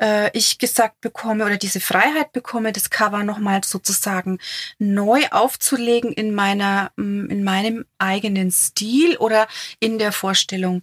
äh, 0.01 0.37
ich 0.37 0.59
gesagt 0.59 1.01
bekomme 1.01 1.45
oder 1.45 1.59
diese 1.59 1.81
Freiheit 1.81 2.33
bekomme, 2.33 2.73
das 2.73 2.91
Cover 2.91 3.23
nochmal 3.23 3.63
sozusagen 3.65 4.39
neu 4.79 5.23
aufzulegen 5.31 6.13
in 6.13 6.35
meiner, 6.35 6.91
mm, 6.97 7.31
in 7.31 7.45
meinem 7.45 7.85
eigenen 7.99 8.51
Stil 8.51 9.17
oder 9.19 9.47
in 9.79 9.99
der 9.99 10.11
Vorstellung 10.11 10.83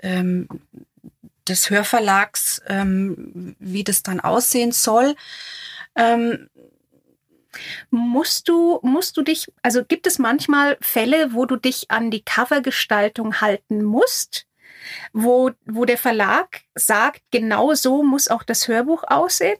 ähm, 0.00 0.48
des 1.48 1.70
Hörverlags, 1.70 2.60
ähm, 2.66 3.56
wie 3.58 3.84
das 3.84 4.02
dann 4.02 4.20
aussehen 4.20 4.72
soll. 4.72 5.14
Ähm, 5.96 6.48
Musst 7.90 8.48
du, 8.48 8.80
musst 8.82 9.18
du 9.18 9.22
dich, 9.22 9.52
also 9.62 9.84
gibt 9.84 10.06
es 10.06 10.18
manchmal 10.18 10.78
Fälle, 10.80 11.34
wo 11.34 11.44
du 11.44 11.56
dich 11.56 11.90
an 11.90 12.10
die 12.10 12.24
Covergestaltung 12.24 13.42
halten 13.42 13.84
musst? 13.84 14.46
Wo, 15.12 15.50
wo 15.66 15.84
der 15.84 15.98
Verlag 15.98 16.62
sagt, 16.74 17.22
genau 17.30 17.74
so 17.74 18.02
muss 18.02 18.28
auch 18.28 18.42
das 18.42 18.68
Hörbuch 18.68 19.04
aussehen? 19.06 19.58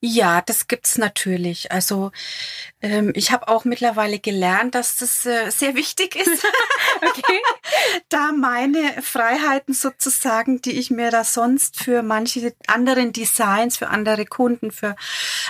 Ja, 0.00 0.40
das 0.40 0.66
gibt's 0.66 0.98
natürlich. 0.98 1.70
Also 1.70 2.10
ähm, 2.80 3.12
ich 3.14 3.30
habe 3.30 3.48
auch 3.48 3.64
mittlerweile 3.64 4.18
gelernt, 4.18 4.74
dass 4.74 4.96
das 4.96 5.24
äh, 5.26 5.50
sehr 5.50 5.74
wichtig 5.76 6.16
ist. 6.16 6.44
okay. 6.96 7.40
da 8.08 8.32
meine 8.32 9.00
Freiheiten 9.02 9.74
sozusagen, 9.74 10.60
die 10.60 10.72
ich 10.72 10.90
mir 10.90 11.10
da 11.10 11.22
sonst 11.24 11.76
für 11.76 12.02
manche 12.02 12.54
anderen 12.66 13.12
Designs, 13.12 13.76
für 13.76 13.88
andere 13.88 14.26
Kunden, 14.26 14.72
für 14.72 14.96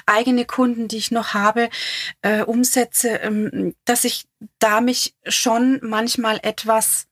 eigene 0.06 0.44
Kunden, 0.44 0.88
die 0.88 0.98
ich 0.98 1.10
noch 1.10 1.32
habe, 1.34 1.70
äh, 2.20 2.42
umsetze, 2.42 3.08
ähm, 3.08 3.74
dass 3.86 4.04
ich 4.04 4.26
da 4.58 4.80
mich 4.80 5.14
schon 5.26 5.80
manchmal 5.82 6.40
etwas 6.42 7.06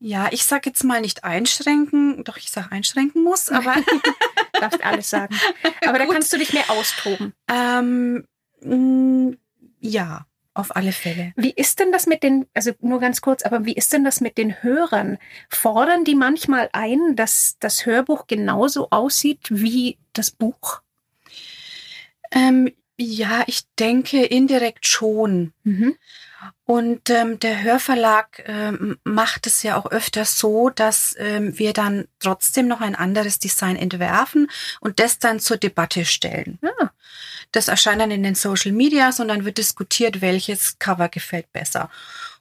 ja, 0.00 0.28
ich 0.30 0.44
sag 0.44 0.66
jetzt 0.66 0.84
mal 0.84 1.00
nicht 1.00 1.24
einschränken, 1.24 2.24
doch 2.24 2.36
ich 2.36 2.50
sag 2.50 2.72
einschränken 2.72 3.22
muss, 3.22 3.48
aber 3.50 3.74
darfst 4.60 4.84
alles 4.84 5.10
sagen. 5.10 5.38
Aber 5.86 5.98
da 5.98 6.06
kannst 6.06 6.32
du 6.32 6.38
dich 6.38 6.52
mehr 6.52 6.70
austoben. 6.70 7.32
Ähm, 7.48 8.26
mm, 8.60 9.32
ja, 9.80 10.26
auf 10.54 10.74
alle 10.74 10.92
Fälle. 10.92 11.32
Wie 11.36 11.52
ist 11.52 11.78
denn 11.78 11.92
das 11.92 12.06
mit 12.06 12.24
den, 12.24 12.46
also 12.52 12.72
nur 12.80 12.98
ganz 12.98 13.20
kurz, 13.20 13.44
aber 13.44 13.64
wie 13.64 13.74
ist 13.74 13.92
denn 13.92 14.04
das 14.04 14.20
mit 14.20 14.38
den 14.38 14.60
Hörern? 14.62 15.18
Fordern 15.48 16.04
die 16.04 16.16
manchmal 16.16 16.68
ein, 16.72 17.14
dass 17.14 17.56
das 17.60 17.86
Hörbuch 17.86 18.26
genauso 18.26 18.90
aussieht 18.90 19.46
wie 19.50 19.98
das 20.14 20.32
Buch? 20.32 20.82
Ähm, 22.32 22.72
ja, 22.96 23.44
ich 23.46 23.62
denke 23.78 24.24
indirekt 24.24 24.86
schon. 24.86 25.52
Mhm. 25.62 25.96
Und 26.70 27.08
ähm, 27.08 27.40
der 27.40 27.62
Hörverlag 27.62 28.44
ähm, 28.46 28.98
macht 29.02 29.46
es 29.46 29.62
ja 29.62 29.78
auch 29.78 29.86
öfters 29.86 30.38
so, 30.38 30.68
dass 30.68 31.14
ähm, 31.18 31.58
wir 31.58 31.72
dann 31.72 32.08
trotzdem 32.18 32.68
noch 32.68 32.82
ein 32.82 32.94
anderes 32.94 33.38
Design 33.38 33.74
entwerfen 33.74 34.50
und 34.80 35.00
das 35.00 35.18
dann 35.18 35.40
zur 35.40 35.56
Debatte 35.56 36.04
stellen. 36.04 36.58
Ja. 36.60 36.90
Das 37.52 37.68
erscheint 37.68 38.02
dann 38.02 38.10
in 38.10 38.22
den 38.22 38.34
Social 38.34 38.72
Media, 38.72 39.12
sondern 39.12 39.46
wird 39.46 39.56
diskutiert, 39.56 40.20
welches 40.20 40.78
Cover 40.78 41.08
gefällt 41.08 41.50
besser. 41.54 41.88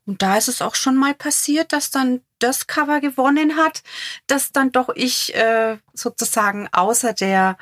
Und 0.05 0.21
da 0.21 0.37
ist 0.37 0.49
es 0.49 0.61
auch 0.61 0.75
schon 0.75 0.97
mal 0.97 1.13
passiert, 1.13 1.71
dass 1.71 1.89
dann 1.89 2.19
das 2.39 2.67
Cover 2.67 2.99
gewonnen 2.99 3.55
hat, 3.55 3.81
das 4.27 4.51
dann 4.51 4.73
doch 4.73 4.89
ich 4.93 5.35
äh, 5.35 5.77
sozusagen 5.93 6.67
außer 6.73 7.13
der 7.13 7.57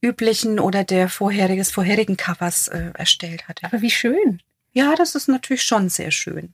üblichen 0.00 0.60
oder 0.60 0.84
der 0.84 1.08
vorheriges 1.08 1.72
vorherigen 1.72 2.16
Covers 2.16 2.68
äh, 2.68 2.92
erstellt 2.94 3.48
hatte. 3.48 3.66
Aber 3.66 3.82
wie 3.82 3.90
schön. 3.90 4.40
Ja, 4.74 4.94
das 4.94 5.14
ist 5.14 5.28
natürlich 5.28 5.62
schon 5.62 5.88
sehr 5.88 6.10
schön. 6.10 6.52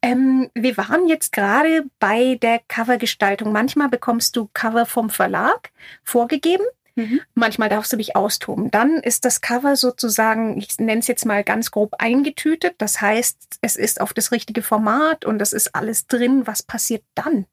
Ähm, 0.00 0.50
wir 0.54 0.76
waren 0.76 1.06
jetzt 1.06 1.32
gerade 1.32 1.84
bei 2.00 2.36
der 2.42 2.60
Covergestaltung. 2.66 3.52
Manchmal 3.52 3.88
bekommst 3.88 4.34
du 4.36 4.50
Cover 4.52 4.84
vom 4.84 5.10
Verlag 5.10 5.70
vorgegeben. 6.02 6.64
Mhm. 6.96 7.20
Manchmal 7.34 7.68
darfst 7.68 7.92
du 7.92 7.96
dich 7.96 8.16
austoben. 8.16 8.70
Dann 8.70 8.96
ist 8.98 9.24
das 9.24 9.40
Cover 9.40 9.76
sozusagen, 9.76 10.58
ich 10.58 10.78
nenne 10.78 11.00
es 11.00 11.06
jetzt 11.06 11.24
mal 11.24 11.44
ganz 11.44 11.70
grob 11.70 11.94
eingetütet. 11.98 12.74
Das 12.78 13.00
heißt, 13.00 13.58
es 13.60 13.76
ist 13.76 14.00
auf 14.00 14.12
das 14.12 14.32
richtige 14.32 14.62
Format 14.62 15.24
und 15.24 15.40
es 15.40 15.52
ist 15.52 15.74
alles 15.74 16.06
drin. 16.06 16.46
Was 16.46 16.62
passiert 16.62 17.04
dann? 17.14 17.46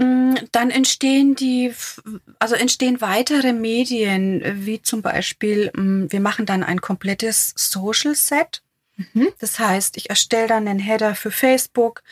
Mm, 0.00 0.34
dann 0.52 0.70
entstehen 0.70 1.34
die, 1.34 1.74
also 2.38 2.54
entstehen 2.54 3.02
weitere 3.02 3.52
Medien, 3.52 4.42
wie 4.64 4.80
zum 4.80 5.02
Beispiel, 5.02 5.70
mm, 5.74 6.06
wir 6.08 6.20
machen 6.20 6.46
dann 6.46 6.62
ein 6.62 6.80
komplettes 6.80 7.52
Social 7.54 8.14
Set. 8.14 8.62
Mhm. 8.96 9.28
Das 9.40 9.58
heißt, 9.58 9.98
ich 9.98 10.08
erstelle 10.08 10.46
dann 10.46 10.66
einen 10.66 10.78
Header 10.78 11.14
für 11.14 11.30
Facebook, 11.30 12.02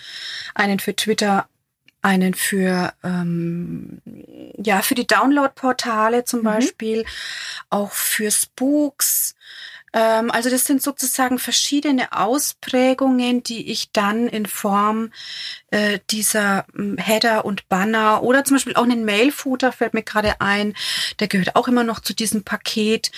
einen 0.54 0.80
für 0.80 0.94
Twitter, 0.94 1.48
einen 2.02 2.34
für 2.34 2.92
ähm, 3.02 4.02
ja 4.62 4.82
für 4.82 4.94
die 4.94 5.06
Download-Portale 5.06 6.24
zum 6.24 6.40
mhm. 6.40 6.44
Beispiel, 6.44 7.04
auch 7.70 7.92
für 7.92 8.30
Spooks, 8.30 9.34
also 10.30 10.50
das 10.50 10.64
sind 10.64 10.82
sozusagen 10.82 11.38
verschiedene 11.38 12.12
Ausprägungen, 12.12 13.42
die 13.42 13.70
ich 13.70 13.90
dann 13.92 14.28
in 14.28 14.46
Form 14.46 15.10
äh, 15.70 15.98
dieser 16.10 16.66
hm, 16.74 16.98
Header 16.98 17.44
und 17.44 17.68
Banner 17.68 18.22
oder 18.22 18.44
zum 18.44 18.56
Beispiel 18.56 18.74
auch 18.74 18.82
einen 18.82 19.04
Mail-Footer 19.04 19.72
fällt 19.72 19.94
mir 19.94 20.02
gerade 20.02 20.40
ein. 20.40 20.74
Der 21.20 21.28
gehört 21.28 21.56
auch 21.56 21.68
immer 21.68 21.84
noch 21.84 22.00
zu 22.00 22.14
diesem 22.14 22.42
Paket, 22.42 23.10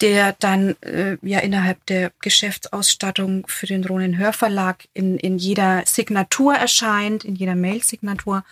der 0.00 0.34
dann 0.38 0.76
äh, 0.82 1.16
ja 1.22 1.40
innerhalb 1.40 1.84
der 1.86 2.12
Geschäftsausstattung 2.20 3.46
für 3.46 3.66
den 3.66 3.84
Ronen 3.84 4.18
Hörverlag 4.18 4.88
in, 4.94 5.18
in 5.18 5.38
jeder 5.38 5.84
Signatur 5.86 6.54
erscheint, 6.54 7.24
in 7.24 7.36
jeder 7.36 7.54
Mail-Signatur 7.54 8.44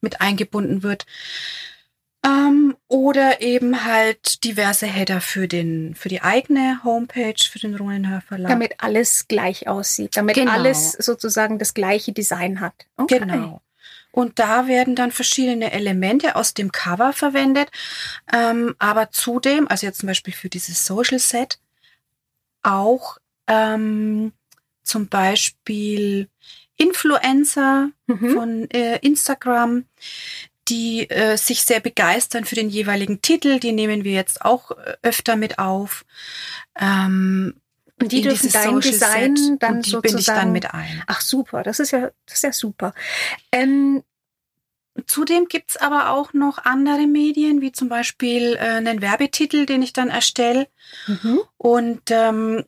mit 0.00 0.20
eingebunden 0.20 0.82
wird. 0.82 1.06
Ähm, 2.24 2.76
oder 2.86 3.40
eben 3.40 3.84
halt 3.84 4.44
diverse 4.44 4.86
Header 4.86 5.20
für 5.20 5.48
den 5.48 5.96
für 5.96 6.08
die 6.08 6.22
eigene 6.22 6.78
Homepage 6.84 7.34
für 7.50 7.58
den 7.58 7.74
Runenhör 7.74 8.20
Verlag. 8.20 8.48
Damit 8.48 8.74
alles 8.78 9.26
gleich 9.26 9.66
aussieht, 9.66 10.16
damit 10.16 10.36
genau. 10.36 10.52
alles 10.52 10.92
sozusagen 10.92 11.58
das 11.58 11.74
gleiche 11.74 12.12
Design 12.12 12.60
hat. 12.60 12.74
Okay. 12.96 13.18
Genau. 13.18 13.60
Und 14.12 14.38
da 14.38 14.68
werden 14.68 14.94
dann 14.94 15.10
verschiedene 15.10 15.72
Elemente 15.72 16.36
aus 16.36 16.54
dem 16.54 16.70
Cover 16.70 17.12
verwendet. 17.12 17.70
Ähm, 18.32 18.76
aber 18.78 19.10
zudem, 19.10 19.66
also 19.68 19.86
jetzt 19.86 20.00
zum 20.00 20.06
Beispiel 20.06 20.34
für 20.34 20.50
dieses 20.50 20.86
Social 20.86 21.18
Set, 21.18 21.58
auch 22.62 23.16
ähm, 23.46 24.32
zum 24.82 25.08
Beispiel 25.08 26.28
Influencer 26.76 27.90
mhm. 28.06 28.34
von 28.34 28.70
äh, 28.70 28.98
Instagram, 28.98 29.86
die 30.72 31.10
äh, 31.10 31.36
sich 31.36 31.62
sehr 31.62 31.80
begeistern 31.80 32.46
für 32.46 32.54
den 32.54 32.70
jeweiligen 32.70 33.20
Titel. 33.20 33.60
Die 33.60 33.72
nehmen 33.72 34.04
wir 34.04 34.12
jetzt 34.12 34.42
auch 34.42 34.70
äh, 34.70 34.96
öfter 35.02 35.36
mit 35.36 35.58
auf. 35.58 36.04
Ähm, 36.80 37.54
und 38.00 38.10
die 38.10 38.22
dürfen 38.22 38.50
dein 38.50 38.80
Design 38.80 39.36
Set 39.36 39.62
dann 39.62 39.76
und 39.76 39.86
die 39.86 39.90
sozusagen. 39.90 40.02
Bin 40.02 40.18
ich 40.18 40.26
dann 40.26 40.52
mit 40.52 40.74
ein. 40.74 41.04
Ach 41.06 41.20
super, 41.20 41.62
das 41.62 41.78
ist 41.78 41.90
ja, 41.90 42.10
das 42.26 42.36
ist 42.36 42.42
ja 42.42 42.52
super. 42.52 42.94
Ähm, 43.52 44.02
Zudem 45.06 45.46
gibt's 45.46 45.78
aber 45.78 46.10
auch 46.10 46.34
noch 46.34 46.58
andere 46.58 47.06
Medien, 47.06 47.62
wie 47.62 47.72
zum 47.72 47.88
Beispiel 47.88 48.56
äh, 48.56 48.58
einen 48.58 49.00
Werbetitel, 49.00 49.64
den 49.64 49.82
ich 49.82 49.94
dann 49.94 50.10
erstelle. 50.10 50.68
Mhm. 51.06 51.40
Und 51.56 52.02
ähm, 52.10 52.64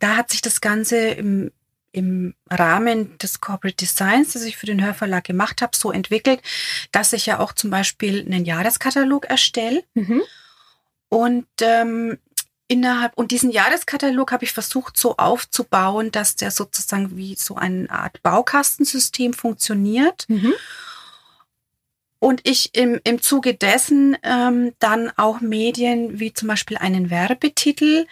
da 0.00 0.16
hat 0.16 0.30
sich 0.30 0.42
das 0.42 0.60
Ganze 0.60 0.96
im, 0.96 1.52
im 1.92 2.34
Rahmen 2.50 3.16
des 3.18 3.40
Corporate 3.40 3.76
Designs, 3.76 4.32
das 4.32 4.44
ich 4.44 4.56
für 4.56 4.66
den 4.66 4.84
Hörverlag 4.84 5.24
gemacht 5.24 5.62
habe, 5.62 5.76
so 5.76 5.90
entwickelt, 5.90 6.40
dass 6.92 7.12
ich 7.12 7.26
ja 7.26 7.40
auch 7.40 7.52
zum 7.52 7.70
Beispiel 7.70 8.24
einen 8.24 8.44
Jahreskatalog 8.44 9.26
erstelle. 9.26 9.82
Mhm. 9.94 10.22
Und 11.08 11.46
ähm, 11.60 12.18
innerhalb 12.68 13.16
und 13.16 13.30
diesen 13.30 13.50
Jahreskatalog 13.50 14.32
habe 14.32 14.44
ich 14.44 14.52
versucht 14.52 14.96
so 14.96 15.16
aufzubauen, 15.16 16.10
dass 16.10 16.36
der 16.36 16.50
sozusagen 16.50 17.16
wie 17.16 17.34
so 17.34 17.56
eine 17.56 17.88
Art 17.90 18.22
Baukastensystem 18.22 19.32
funktioniert. 19.32 20.26
Mhm 20.28 20.54
und 22.20 22.40
ich 22.44 22.74
im, 22.74 23.00
im 23.04 23.22
Zuge 23.22 23.54
dessen 23.54 24.16
ähm, 24.22 24.72
dann 24.78 25.10
auch 25.16 25.40
Medien 25.40 26.18
wie 26.18 26.32
zum 26.32 26.48
Beispiel 26.48 26.76
einen 26.76 27.10
Werbetitel, 27.10 28.06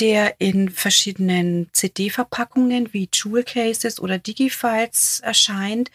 der 0.00 0.40
in 0.40 0.70
verschiedenen 0.70 1.68
CD-Verpackungen 1.72 2.92
wie 2.92 3.08
Jewel 3.12 3.44
Cases 3.44 4.00
oder 4.00 4.18
Digifiles 4.18 5.20
erscheint, 5.22 5.90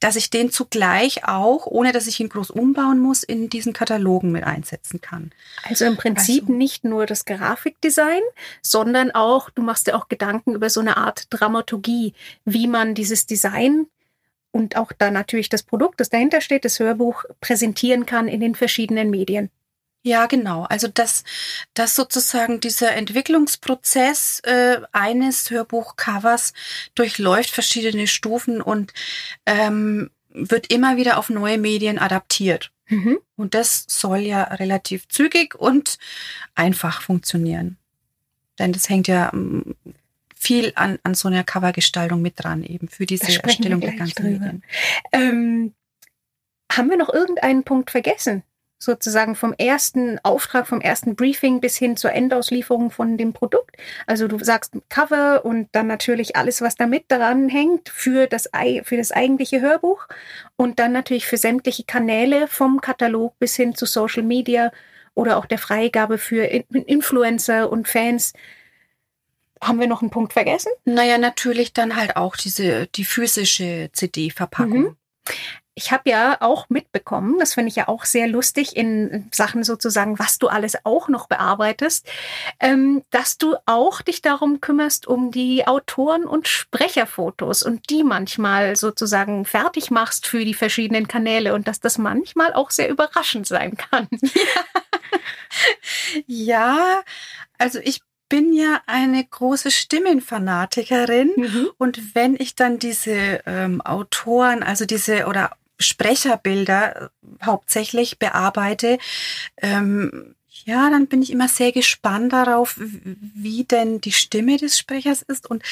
dass 0.00 0.16
ich 0.16 0.30
den 0.30 0.50
zugleich 0.50 1.24
auch, 1.26 1.66
ohne 1.66 1.92
dass 1.92 2.06
ich 2.06 2.20
ihn 2.20 2.28
groß 2.28 2.50
umbauen 2.50 2.98
muss, 2.98 3.22
in 3.22 3.48
diesen 3.48 3.72
Katalogen 3.72 4.32
mit 4.32 4.44
einsetzen 4.44 5.00
kann. 5.00 5.30
Also 5.64 5.86
im 5.86 5.96
Prinzip 5.96 6.42
also, 6.42 6.52
nicht 6.52 6.84
nur 6.84 7.06
das 7.06 7.24
Grafikdesign, 7.24 8.22
sondern 8.62 9.10
auch, 9.12 9.50
du 9.50 9.62
machst 9.62 9.86
dir 9.86 9.96
auch 9.96 10.08
Gedanken 10.08 10.54
über 10.54 10.68
so 10.68 10.80
eine 10.80 10.96
Art 10.96 11.26
Dramaturgie, 11.30 12.12
wie 12.44 12.66
man 12.66 12.94
dieses 12.94 13.26
Design 13.26 13.86
und 14.50 14.76
auch 14.76 14.92
da 14.92 15.10
natürlich 15.10 15.48
das 15.48 15.62
Produkt, 15.62 16.00
das 16.00 16.10
dahinter 16.10 16.40
steht, 16.40 16.64
das 16.64 16.78
Hörbuch, 16.78 17.24
präsentieren 17.40 18.06
kann 18.06 18.28
in 18.28 18.40
den 18.40 18.54
verschiedenen 18.54 19.10
Medien. 19.10 19.50
Ja, 20.08 20.24
genau. 20.24 20.62
Also 20.62 20.88
dass, 20.88 21.22
dass 21.74 21.94
sozusagen 21.94 22.60
dieser 22.60 22.94
Entwicklungsprozess 22.94 24.40
äh, 24.40 24.78
eines 24.92 25.50
Hörbuchcovers 25.50 26.54
durchläuft 26.94 27.50
verschiedene 27.50 28.06
Stufen 28.06 28.62
und 28.62 28.94
ähm, 29.44 30.08
wird 30.30 30.72
immer 30.72 30.96
wieder 30.96 31.18
auf 31.18 31.28
neue 31.28 31.58
Medien 31.58 31.98
adaptiert. 31.98 32.72
Mhm. 32.86 33.18
Und 33.36 33.52
das 33.52 33.84
soll 33.86 34.20
ja 34.20 34.44
relativ 34.44 35.06
zügig 35.08 35.54
und 35.54 35.98
einfach 36.54 37.02
funktionieren. 37.02 37.76
Denn 38.58 38.72
das 38.72 38.88
hängt 38.88 39.08
ja 39.08 39.30
ähm, 39.34 39.74
viel 40.34 40.72
an, 40.74 40.98
an 41.02 41.14
so 41.14 41.28
einer 41.28 41.44
Covergestaltung 41.44 42.22
mit 42.22 42.42
dran, 42.42 42.62
eben 42.62 42.88
für 42.88 43.04
diese 43.04 43.26
Erstellung 43.42 43.82
der 43.82 43.92
ganzen 43.92 44.22
Medien. 44.24 44.62
Ähm, 45.12 45.74
haben 46.72 46.88
wir 46.88 46.96
noch 46.96 47.12
irgendeinen 47.12 47.64
Punkt 47.64 47.90
vergessen? 47.90 48.42
Sozusagen 48.78 49.34
vom 49.34 49.52
ersten 49.58 50.18
Auftrag, 50.22 50.68
vom 50.68 50.80
ersten 50.80 51.16
Briefing 51.16 51.60
bis 51.60 51.76
hin 51.76 51.96
zur 51.96 52.12
Endauslieferung 52.12 52.90
von 52.90 53.18
dem 53.18 53.32
Produkt. 53.32 53.76
Also 54.06 54.28
du 54.28 54.38
sagst 54.42 54.74
Cover 54.88 55.44
und 55.44 55.68
dann 55.72 55.88
natürlich 55.88 56.36
alles, 56.36 56.62
was 56.62 56.76
damit 56.76 57.04
dran 57.08 57.48
hängt 57.48 57.88
für 57.88 58.26
das, 58.28 58.48
für 58.84 58.96
das 58.96 59.10
eigentliche 59.10 59.60
Hörbuch 59.60 60.06
und 60.56 60.78
dann 60.78 60.92
natürlich 60.92 61.26
für 61.26 61.36
sämtliche 61.36 61.84
Kanäle 61.84 62.46
vom 62.46 62.80
Katalog 62.80 63.36
bis 63.38 63.56
hin 63.56 63.74
zu 63.74 63.84
Social 63.84 64.22
Media 64.22 64.70
oder 65.14 65.36
auch 65.36 65.46
der 65.46 65.58
Freigabe 65.58 66.16
für 66.16 66.44
Influencer 66.44 67.70
und 67.70 67.88
Fans. 67.88 68.32
Haben 69.60 69.80
wir 69.80 69.88
noch 69.88 70.02
einen 70.02 70.10
Punkt 70.10 70.32
vergessen? 70.32 70.70
Naja, 70.84 71.18
natürlich 71.18 71.72
dann 71.72 71.96
halt 71.96 72.16
auch 72.16 72.36
diese, 72.36 72.86
die 72.86 73.04
physische 73.04 73.90
CD-Verpackung. 73.92 74.80
Mhm. 74.82 74.96
Ich 75.78 75.92
habe 75.92 76.10
ja 76.10 76.38
auch 76.40 76.68
mitbekommen, 76.70 77.36
das 77.38 77.54
finde 77.54 77.68
ich 77.68 77.76
ja 77.76 77.86
auch 77.86 78.04
sehr 78.04 78.26
lustig 78.26 78.76
in 78.76 79.28
Sachen 79.32 79.62
sozusagen, 79.62 80.18
was 80.18 80.38
du 80.38 80.48
alles 80.48 80.76
auch 80.84 81.08
noch 81.08 81.28
bearbeitest, 81.28 82.04
ähm, 82.58 83.04
dass 83.10 83.38
du 83.38 83.54
auch 83.64 84.02
dich 84.02 84.20
darum 84.20 84.60
kümmerst, 84.60 85.06
um 85.06 85.30
die 85.30 85.68
Autoren- 85.68 86.24
und 86.24 86.48
Sprecherfotos 86.48 87.62
und 87.62 87.90
die 87.90 88.02
manchmal 88.02 88.74
sozusagen 88.74 89.44
fertig 89.44 89.92
machst 89.92 90.26
für 90.26 90.44
die 90.44 90.54
verschiedenen 90.54 91.06
Kanäle 91.06 91.54
und 91.54 91.68
dass 91.68 91.78
das 91.78 91.96
manchmal 91.96 92.54
auch 92.54 92.72
sehr 92.72 92.88
überraschend 92.88 93.46
sein 93.46 93.76
kann. 93.76 94.08
ja, 96.26 97.02
also 97.56 97.78
ich 97.84 98.00
bin 98.28 98.52
ja 98.52 98.80
eine 98.86 99.24
große 99.24 99.70
Stimmenfanatikerin 99.70 101.32
mhm. 101.36 101.70
und 101.78 102.14
wenn 102.14 102.36
ich 102.36 102.54
dann 102.54 102.78
diese 102.78 103.40
ähm, 103.46 103.80
Autoren, 103.80 104.62
also 104.62 104.84
diese 104.84 105.26
oder 105.26 105.52
Sprecherbilder 105.78 107.02
äh, 107.02 107.08
hauptsächlich 107.44 108.18
bearbeite, 108.18 108.98
ähm, 109.56 110.34
ja, 110.68 110.90
dann 110.90 111.06
bin 111.06 111.22
ich 111.22 111.30
immer 111.30 111.48
sehr 111.48 111.72
gespannt 111.72 112.32
darauf, 112.32 112.74
wie 112.78 113.64
denn 113.64 114.02
die 114.02 114.12
Stimme 114.12 114.58
des 114.58 114.76
Sprechers 114.76 115.22
ist. 115.22 115.48
Und 115.48 115.62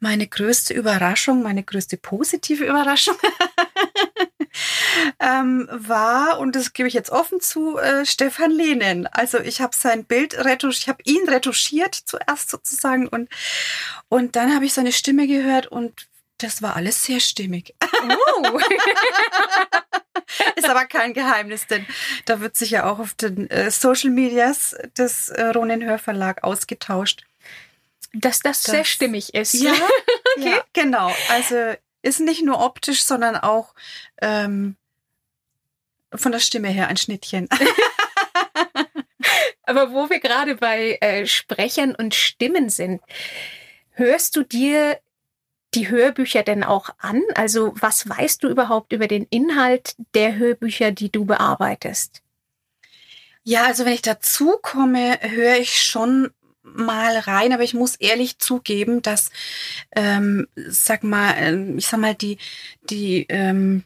meine 0.00 0.26
größte 0.26 0.74
Überraschung, 0.74 1.42
meine 1.42 1.62
größte 1.62 1.96
positive 1.96 2.64
Überraschung 2.64 3.14
ähm, 5.20 5.68
war, 5.70 6.40
und 6.40 6.56
das 6.56 6.72
gebe 6.72 6.88
ich 6.88 6.94
jetzt 6.94 7.10
offen 7.10 7.40
zu, 7.40 7.78
äh, 7.78 8.04
Stefan 8.04 8.50
Lehnen. 8.50 9.06
Also 9.06 9.38
ich 9.38 9.60
habe 9.60 9.76
sein 9.76 10.04
Bild 10.04 10.34
retuschiert, 10.36 10.82
ich 10.82 10.88
habe 10.88 11.02
ihn 11.04 11.28
retuschiert 11.28 11.94
zuerst 11.94 12.50
sozusagen 12.50 13.06
und, 13.06 13.28
und 14.08 14.34
dann 14.34 14.54
habe 14.54 14.64
ich 14.64 14.72
seine 14.72 14.92
Stimme 14.92 15.28
gehört 15.28 15.68
und 15.68 16.08
das 16.42 16.62
war 16.62 16.76
alles 16.76 17.04
sehr 17.04 17.20
stimmig. 17.20 17.74
Oh. 18.04 18.58
Ist 20.56 20.68
aber 20.68 20.86
kein 20.86 21.14
Geheimnis, 21.14 21.68
denn 21.68 21.86
da 22.24 22.40
wird 22.40 22.56
sich 22.56 22.70
ja 22.70 22.90
auch 22.90 22.98
auf 22.98 23.14
den 23.14 23.48
äh, 23.48 23.70
Social 23.70 24.10
Medias 24.10 24.74
des 24.98 25.28
äh, 25.28 25.44
Ronen 25.46 25.84
Hörverlag 25.84 26.42
ausgetauscht. 26.42 27.24
Dass 28.12 28.40
das, 28.40 28.62
das 28.62 28.72
sehr 28.72 28.84
stimmig 28.84 29.34
ist. 29.34 29.54
Ja, 29.54 29.72
okay. 30.36 30.50
ja, 30.50 30.64
genau. 30.72 31.14
Also 31.28 31.74
ist 32.02 32.18
nicht 32.18 32.42
nur 32.42 32.60
optisch, 32.60 33.04
sondern 33.04 33.36
auch 33.36 33.72
ähm, 34.20 34.74
von 36.12 36.32
der 36.32 36.40
Stimme 36.40 36.68
her 36.68 36.88
ein 36.88 36.96
Schnittchen. 36.96 37.48
Aber 39.62 39.92
wo 39.92 40.10
wir 40.10 40.18
gerade 40.18 40.56
bei 40.56 40.98
äh, 41.00 41.26
Sprechern 41.26 41.94
und 41.94 42.16
Stimmen 42.16 42.68
sind, 42.68 43.00
hörst 43.92 44.34
du 44.36 44.42
dir 44.42 44.98
die 45.74 45.88
Hörbücher 45.88 46.42
denn 46.42 46.64
auch 46.64 46.90
an? 46.98 47.22
Also 47.34 47.72
was 47.76 48.08
weißt 48.08 48.42
du 48.42 48.48
überhaupt 48.48 48.92
über 48.92 49.08
den 49.08 49.26
Inhalt 49.30 49.94
der 50.14 50.36
Hörbücher, 50.36 50.92
die 50.92 51.10
du 51.10 51.24
bearbeitest? 51.24 52.22
Ja, 53.44 53.64
also 53.66 53.84
wenn 53.84 53.94
ich 53.94 54.02
dazu 54.02 54.56
komme, 54.62 55.18
höre 55.20 55.56
ich 55.56 55.80
schon 55.80 56.30
mal 56.62 57.18
rein, 57.18 57.52
aber 57.52 57.64
ich 57.64 57.74
muss 57.74 57.96
ehrlich 57.96 58.38
zugeben, 58.38 59.02
dass, 59.02 59.30
ähm, 59.96 60.46
sag 60.54 61.02
mal, 61.02 61.34
ähm, 61.36 61.78
ich 61.78 61.86
sag 61.86 61.98
mal, 61.98 62.14
die, 62.14 62.38
die 62.88 63.26
ähm, 63.28 63.84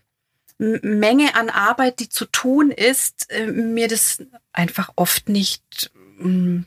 Menge 0.59 1.35
an 1.35 1.51
Arbeit, 1.51 2.01
die 2.01 2.09
zu 2.09 2.27
tun 2.27 2.71
ist, 2.71 3.31
äh, 3.31 3.47
mir 3.47 3.89
das 3.89 4.23
einfach 4.53 4.91
oft 4.97 5.29
nicht, 5.29 5.91
äh, 6.21 6.63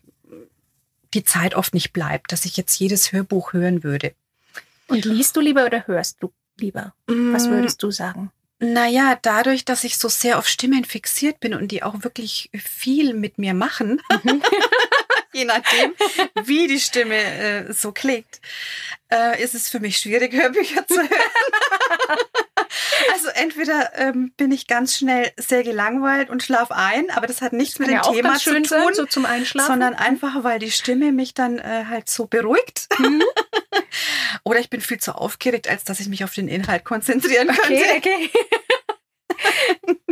die 1.14 1.24
Zeit 1.24 1.56
oft 1.56 1.74
nicht 1.74 1.94
bleibt, 1.94 2.32
dass 2.32 2.46
ich 2.46 2.58
jetzt 2.58 2.80
jedes 2.80 3.12
Hörbuch 3.12 3.54
hören 3.54 3.84
würde. 3.84 4.14
Und 4.89 5.06
liest 5.06 5.36
du 5.36 5.41
lieber 5.41 5.65
oder 5.65 5.88
hörst 5.88 6.17
du 6.21 6.32
lieber? 6.58 6.93
Was 7.08 7.47
mm. 7.47 7.52
würdest 7.52 7.82
du 7.84 7.91
sagen? 7.91 8.32
Naja, 8.60 9.17
dadurch, 9.21 9.63
dass 9.63 9.86
ich 9.86 9.97
so 9.97 10.10
sehr 10.10 10.38
auf 10.38 10.47
Stimmen 10.47 10.84
fixiert 10.84 11.39
bin 11.39 11.54
und 11.54 11.69
die 11.69 11.82
auch 11.82 12.04
wirklich 12.04 12.49
viel 12.54 13.13
mit 13.13 13.38
mir 13.38 13.54
machen, 13.54 14.02
mhm. 14.23 14.43
je 15.34 15.45
nachdem, 15.45 15.93
wie 16.43 16.67
die 16.67 16.80
Stimme 16.80 17.15
äh, 17.15 17.73
so 17.73 17.93
klingt, 17.93 18.41
äh, 19.10 19.41
ist 19.41 19.56
es 19.56 19.69
für 19.69 19.80
mich 19.80 19.97
schwierig, 19.97 20.34
Hörbücher 20.34 20.86
zu 20.88 20.97
hören. 20.97 21.10
also 23.13 23.30
entweder 23.30 23.91
ähm, 23.95 24.32
bin 24.38 24.52
ich 24.52 24.67
ganz 24.67 24.97
schnell 24.97 25.32
sehr 25.38 25.63
gelangweilt 25.63 26.30
und 26.30 26.43
schlaf 26.43 26.71
ein, 26.71 27.10
aber 27.12 27.28
das 27.28 27.41
hat 27.41 27.54
nichts 27.54 27.75
das 27.75 27.80
mit 27.80 27.89
dem 27.89 27.95
ja 27.95 28.02
Thema 28.02 28.36
zu 28.36 28.54
tun, 28.54 28.65
sein, 28.65 28.93
so 28.93 29.06
zum 29.06 29.25
Einschlafen. 29.25 29.67
sondern 29.67 29.95
einfach, 29.95 30.43
weil 30.43 30.60
die 30.60 30.71
Stimme 30.71 31.12
mich 31.12 31.34
dann 31.34 31.58
äh, 31.60 31.86
halt 31.88 32.10
so 32.10 32.25
beruhigt. 32.25 32.88
Mhm. 32.97 33.23
Oder 34.43 34.60
ich 34.60 34.69
bin 34.69 34.82
viel 34.82 34.99
zu 34.99 35.15
aufgeregt, 35.15 35.67
als 35.67 35.84
dass 35.84 35.99
ich 35.99 36.08
mich 36.08 36.23
auf 36.23 36.34
den 36.34 36.47
Inhalt 36.47 36.86
konzentrieren 36.86 37.47
könnte. 37.47 37.84
Okay, 37.97 37.97
okay. 37.97 38.30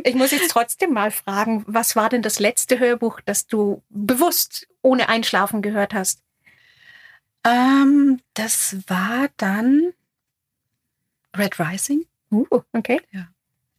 ich 0.04 0.16
muss 0.16 0.32
jetzt 0.32 0.52
trotzdem 0.52 0.94
mal 0.94 1.12
fragen, 1.12 1.64
was 1.68 1.96
war 1.96 2.10
denn 2.10 2.22
das 2.22 2.40
letzte 2.40 2.80
Hörbuch, 2.80 3.20
das 3.22 3.48
du 3.48 3.84
bewusst 3.90 4.68
ohne 4.82 5.10
Einschlafen 5.10 5.62
gehört 5.62 5.94
hast? 5.94 6.22
Ähm, 7.44 8.20
das 8.34 8.78
war 8.88 9.30
dann 9.38 9.94
Red 11.38 11.60
Rising. 11.60 12.06
Uh, 12.32 12.46
okay. 12.74 13.00
Ja. 13.12 13.28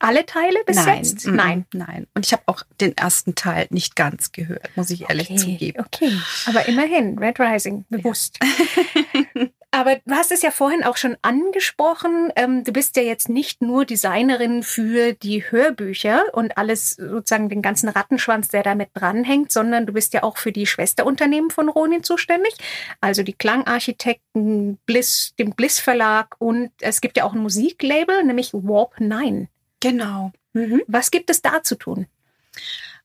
Alle 0.01 0.25
Teile 0.27 0.59
bis 0.64 0.77
nein, 0.77 0.99
jetzt? 0.99 1.27
Mm, 1.27 1.35
nein, 1.35 1.66
nein. 1.73 2.07
Und 2.14 2.25
ich 2.25 2.33
habe 2.33 2.44
auch 2.47 2.62
den 2.81 2.97
ersten 2.97 3.35
Teil 3.35 3.66
nicht 3.71 3.97
ganz 3.97 4.31
gehört, 4.31 4.71
muss 4.77 4.90
ich 4.90 5.09
ehrlich 5.09 5.29
okay, 5.29 5.38
zugeben. 5.38 5.81
Okay, 5.81 6.12
aber 6.47 6.66
immerhin, 6.66 7.18
Red 7.18 7.40
Rising, 7.40 7.85
bewusst. 7.88 8.38
Ja. 8.42 9.47
aber 9.70 9.96
du 9.96 10.14
hast 10.14 10.33
es 10.33 10.40
ja 10.40 10.50
vorhin 10.50 10.83
auch 10.83 10.96
schon 10.96 11.16
angesprochen. 11.20 12.33
Ähm, 12.37 12.64
du 12.64 12.72
bist 12.72 12.96
ja 12.96 13.02
jetzt 13.02 13.28
nicht 13.28 13.61
nur 13.61 13.85
Designerin 13.85 14.62
für 14.62 15.12
die 15.12 15.42
Hörbücher 15.50 16.24
und 16.33 16.57
alles 16.57 16.92
sozusagen 16.92 17.50
den 17.50 17.61
ganzen 17.61 17.90
Rattenschwanz, 17.90 18.48
der 18.48 18.62
damit 18.62 18.88
dranhängt, 18.94 19.52
sondern 19.52 19.85
du 19.85 19.92
bist 19.92 20.14
ja 20.14 20.22
auch 20.22 20.38
für 20.38 20.52
die 20.52 20.66
Schwesterunternehmen 20.66 21.50
von 21.50 21.68
Ronin 21.68 22.02
zuständig. 22.02 22.54
Also 23.02 23.22
die 23.22 23.35
Klangarchitekten, 23.35 24.78
Bliss, 24.87 25.35
den 25.38 25.54
Bliss 25.54 25.78
Verlag 25.81 26.35
und 26.38 26.70
es 26.81 27.02
gibt 27.02 27.18
ja 27.18 27.24
auch 27.24 27.35
ein 27.35 27.42
Musiklabel, 27.42 28.24
nämlich 28.24 28.54
Warp 28.54 28.98
9. 28.98 29.48
Genau. 29.81 30.33
Mhm. 30.54 30.83
Was 30.87 31.11
gibt 31.11 31.28
es 31.28 31.42
da 31.42 31.62
zu 31.62 31.76
tun? 31.76 32.07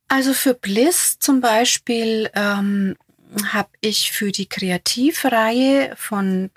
Also 0.07 0.33
für 0.33 0.53
Bliss 0.53 1.17
zum 1.19 1.41
Beispiel 1.41 2.29
ähm, 2.35 2.95
habe 3.51 3.69
ich 3.81 4.11
für 4.11 4.31
die 4.31 4.47
Kreativreihe 4.47 5.93
von 5.95 6.51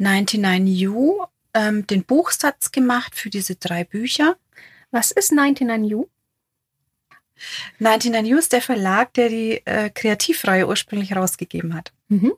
99U 0.00 1.26
ähm, 1.54 1.86
den 1.86 2.04
Buchsatz 2.04 2.72
gemacht 2.72 3.14
für 3.14 3.30
diese 3.30 3.56
drei 3.56 3.84
Bücher. 3.84 4.36
Was 4.90 5.10
ist 5.10 5.32
99U? 5.32 6.08
99U 7.80 8.38
ist 8.38 8.52
der 8.52 8.62
Verlag, 8.62 9.14
der 9.14 9.28
die 9.28 9.62
äh, 9.64 9.90
Kreativreihe 9.90 10.66
ursprünglich 10.66 11.14
rausgegeben 11.14 11.74
hat. 11.74 11.92
Mhm. 12.08 12.32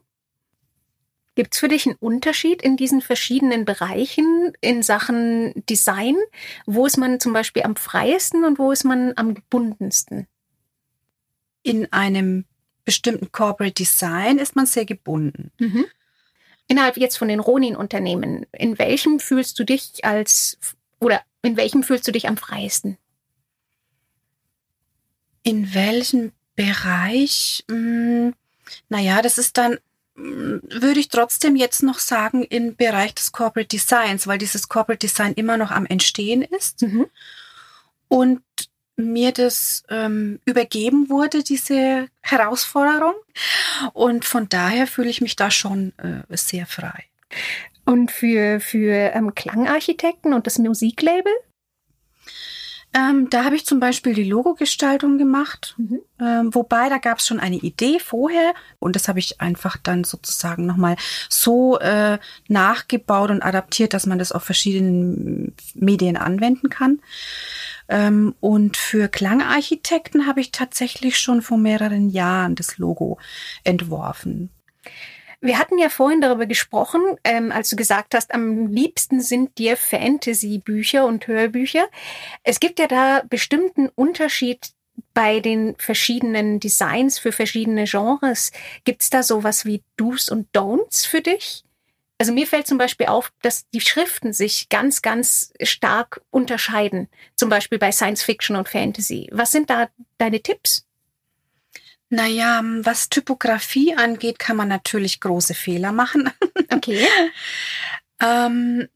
Gibt 1.35 1.53
es 1.53 1.59
für 1.59 1.69
dich 1.69 1.87
einen 1.87 1.95
Unterschied 1.95 2.61
in 2.61 2.75
diesen 2.75 3.01
verschiedenen 3.01 3.63
Bereichen 3.63 4.51
in 4.59 4.83
Sachen 4.83 5.53
Design? 5.69 6.17
Wo 6.65 6.85
ist 6.85 6.97
man 6.97 7.19
zum 7.19 7.31
Beispiel 7.31 7.63
am 7.63 7.77
freiesten 7.77 8.43
und 8.43 8.59
wo 8.59 8.71
ist 8.71 8.83
man 8.83 9.13
am 9.15 9.33
gebundensten? 9.33 10.27
In 11.63 11.91
einem 11.93 12.45
bestimmten 12.85 13.31
Corporate 13.31 13.73
Design 13.73 14.37
ist 14.37 14.55
man 14.55 14.65
sehr 14.65 14.85
gebunden. 14.85 15.51
Mhm. 15.59 15.85
Innerhalb 16.67 16.97
jetzt 16.97 17.17
von 17.17 17.27
den 17.27 17.39
Ronin-Unternehmen, 17.39 18.45
in 18.51 18.77
welchem 18.79 19.19
fühlst 19.19 19.59
du 19.59 19.63
dich 19.63 20.05
als 20.05 20.57
oder 20.99 21.21
in 21.41 21.57
welchem 21.57 21.83
fühlst 21.83 22.07
du 22.07 22.11
dich 22.11 22.27
am 22.27 22.37
freiesten? 22.37 22.97
In 25.43 25.73
welchem 25.73 26.31
Bereich? 26.55 27.63
Hm, 27.69 28.33
naja, 28.89 29.21
das 29.21 29.37
ist 29.37 29.57
dann 29.57 29.79
würde 30.15 30.99
ich 30.99 31.09
trotzdem 31.09 31.55
jetzt 31.55 31.83
noch 31.83 31.99
sagen 31.99 32.43
im 32.43 32.75
Bereich 32.75 33.15
des 33.15 33.31
Corporate 33.31 33.67
Designs, 33.69 34.27
weil 34.27 34.37
dieses 34.37 34.67
Corporate 34.67 34.99
Design 34.99 35.33
immer 35.33 35.57
noch 35.57 35.71
am 35.71 35.85
Entstehen 35.85 36.41
ist 36.41 36.81
Mhm. 36.81 37.07
und 38.07 38.41
mir 38.95 39.31
das 39.31 39.83
ähm, 39.89 40.39
übergeben 40.45 41.09
wurde, 41.09 41.43
diese 41.43 42.07
Herausforderung. 42.21 43.13
Und 43.93 44.25
von 44.25 44.49
daher 44.49 44.87
fühle 44.87 45.09
ich 45.09 45.21
mich 45.21 45.35
da 45.35 45.51
schon 45.51 45.93
äh, 45.97 46.37
sehr 46.37 46.65
frei. 46.65 47.05
Und 47.85 48.11
für, 48.11 48.59
für 48.59 49.11
ähm, 49.13 49.33
Klangarchitekten 49.33 50.33
und 50.33 50.45
das 50.45 50.59
Musiklabel? 50.59 51.33
Ähm, 52.93 53.29
da 53.29 53.45
habe 53.45 53.55
ich 53.55 53.65
zum 53.65 53.79
Beispiel 53.79 54.13
die 54.13 54.25
Logogestaltung 54.25 55.17
gemacht, 55.17 55.75
Mhm. 55.77 56.01
ähm, 56.19 56.53
wobei 56.53 56.89
da 56.89 56.97
gab 56.97 57.19
es 57.19 57.27
schon 57.27 57.39
eine 57.39 57.55
Idee 57.55 57.99
vorher 57.99 58.53
und 58.79 58.97
das 58.97 59.07
habe 59.07 59.19
ich 59.19 59.39
einfach 59.39 59.77
dann 59.77 60.03
sozusagen 60.03 60.65
nochmal 60.65 60.97
so 61.29 61.79
äh, 61.79 62.19
nachgebaut 62.49 63.31
und 63.31 63.43
adaptiert, 63.43 63.93
dass 63.93 64.05
man 64.05 64.19
das 64.19 64.33
auf 64.33 64.43
verschiedenen 64.43 65.55
Medien 65.73 66.17
anwenden 66.17 66.69
kann. 66.69 66.99
Ähm, 67.87 68.35
und 68.41 68.75
für 68.75 69.07
Klangarchitekten 69.07 70.27
habe 70.27 70.41
ich 70.41 70.51
tatsächlich 70.51 71.17
schon 71.17 71.41
vor 71.41 71.57
mehreren 71.57 72.09
Jahren 72.09 72.55
das 72.55 72.77
Logo 72.77 73.17
entworfen. 73.63 74.49
Wir 75.43 75.57
hatten 75.57 75.79
ja 75.79 75.89
vorhin 75.89 76.21
darüber 76.21 76.45
gesprochen, 76.45 77.01
ähm, 77.23 77.51
als 77.51 77.69
du 77.69 77.75
gesagt 77.75 78.13
hast, 78.13 78.31
am 78.31 78.67
liebsten 78.67 79.21
sind 79.21 79.57
dir 79.57 79.75
Fantasy-Bücher 79.75 81.05
und 81.05 81.25
Hörbücher. 81.25 81.87
Es 82.43 82.59
gibt 82.59 82.77
ja 82.77 82.85
da 82.85 83.23
bestimmten 83.27 83.89
Unterschied 83.89 84.69
bei 85.15 85.39
den 85.39 85.75
verschiedenen 85.77 86.59
Designs 86.59 87.17
für 87.17 87.31
verschiedene 87.31 87.85
Genres. 87.85 88.51
Gibt 88.83 89.01
es 89.01 89.09
da 89.09 89.23
sowas 89.23 89.65
wie 89.65 89.83
Do's 89.97 90.29
und 90.29 90.47
Don'ts 90.55 91.07
für 91.07 91.21
dich? 91.21 91.63
Also 92.19 92.33
mir 92.33 92.45
fällt 92.45 92.67
zum 92.67 92.77
Beispiel 92.77 93.07
auf, 93.07 93.33
dass 93.41 93.67
die 93.71 93.81
Schriften 93.81 94.33
sich 94.33 94.69
ganz, 94.69 95.01
ganz 95.01 95.53
stark 95.63 96.21
unterscheiden. 96.29 97.09
Zum 97.35 97.49
Beispiel 97.49 97.79
bei 97.79 97.91
Science 97.91 98.21
Fiction 98.21 98.55
und 98.55 98.69
Fantasy. 98.69 99.27
Was 99.31 99.51
sind 99.51 99.71
da 99.71 99.89
deine 100.19 100.39
Tipps? 100.39 100.85
Naja, 102.13 102.61
was 102.81 103.07
Typografie 103.07 103.95
angeht, 103.95 104.37
kann 104.37 104.57
man 104.57 104.67
natürlich 104.67 105.21
große 105.21 105.55
Fehler 105.55 105.91
machen. 105.91 106.29
Okay. 106.73 107.05
ähm, 108.21 108.87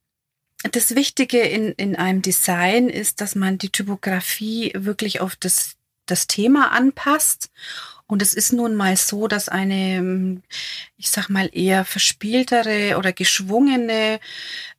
das 0.71 0.95
Wichtige 0.95 1.39
in, 1.41 1.73
in 1.73 1.97
einem 1.97 2.21
Design 2.21 2.87
ist, 2.87 3.19
dass 3.19 3.35
man 3.35 3.57
die 3.57 3.69
Typografie 3.69 4.71
wirklich 4.75 5.19
auf 5.19 5.35
das, 5.35 5.75
das 6.05 6.25
Thema 6.27 6.71
anpasst. 6.71 7.51
Und 8.07 8.21
es 8.21 8.33
ist 8.33 8.53
nun 8.53 8.75
mal 8.75 8.95
so, 8.95 9.27
dass 9.27 9.49
eine, 9.49 10.41
ich 10.95 11.09
sag 11.09 11.27
mal, 11.27 11.49
eher 11.51 11.83
verspieltere 11.83 12.97
oder 12.97 13.11
geschwungene 13.11 14.21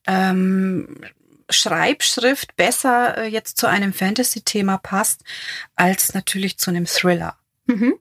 ähm, 0.07 1.05
Schreibschrift 1.51 2.57
besser 2.57 3.19
äh, 3.19 3.27
jetzt 3.27 3.59
zu 3.59 3.67
einem 3.67 3.93
Fantasy-Thema 3.93 4.79
passt, 4.79 5.23
als 5.77 6.15
natürlich 6.15 6.57
zu 6.59 6.71
einem 6.71 6.87
Thriller. 6.87 7.37
Mhm. 7.67 7.99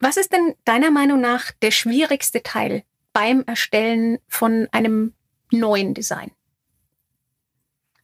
Was 0.00 0.16
ist 0.16 0.32
denn 0.32 0.54
deiner 0.64 0.90
Meinung 0.90 1.20
nach 1.20 1.50
der 1.62 1.70
schwierigste 1.70 2.42
Teil 2.42 2.84
beim 3.12 3.42
Erstellen 3.46 4.18
von 4.28 4.68
einem 4.72 5.14
neuen 5.50 5.94
Design? 5.94 6.30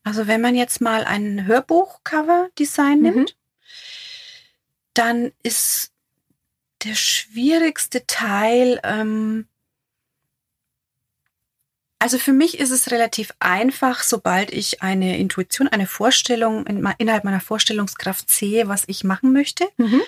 Also 0.03 0.27
wenn 0.27 0.41
man 0.41 0.55
jetzt 0.55 0.81
mal 0.81 1.05
ein 1.05 1.47
Hörbuch-Cover-Design 1.47 2.99
Mhm. 2.99 3.03
nimmt, 3.05 3.37
dann 4.93 5.33
ist 5.43 5.93
der 6.85 6.95
schwierigste 6.95 8.07
Teil, 8.07 8.81
ähm, 8.85 9.47
also 11.99 12.19
für 12.19 12.35
mich 12.35 12.59
ist 12.59 12.71
es 12.71 12.91
relativ 12.91 13.33
einfach, 13.39 14.03
sobald 14.03 14.53
ich 14.53 14.83
eine 14.83 15.17
Intuition, 15.19 15.69
eine 15.69 15.87
Vorstellung 15.87 16.67
in, 16.67 16.87
innerhalb 16.99 17.25
meiner 17.25 17.41
Vorstellungskraft 17.41 18.31
sehe, 18.31 18.69
was 18.69 18.85
ich 18.89 19.05
machen 19.05 19.33
möchte. 19.33 19.67
Mhm. 19.79 20.03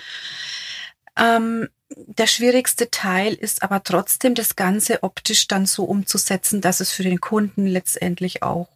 Ähm, 1.17 1.69
der 1.89 2.27
schwierigste 2.27 2.91
Teil 2.91 3.33
ist 3.33 3.63
aber 3.63 3.83
trotzdem, 3.83 4.35
das 4.35 4.55
Ganze 4.55 5.03
optisch 5.03 5.47
dann 5.47 5.65
so 5.65 5.85
umzusetzen, 5.85 6.61
dass 6.61 6.79
es 6.79 6.91
für 6.91 7.03
den 7.03 7.21
Kunden 7.21 7.65
letztendlich 7.65 8.43
auch 8.43 8.67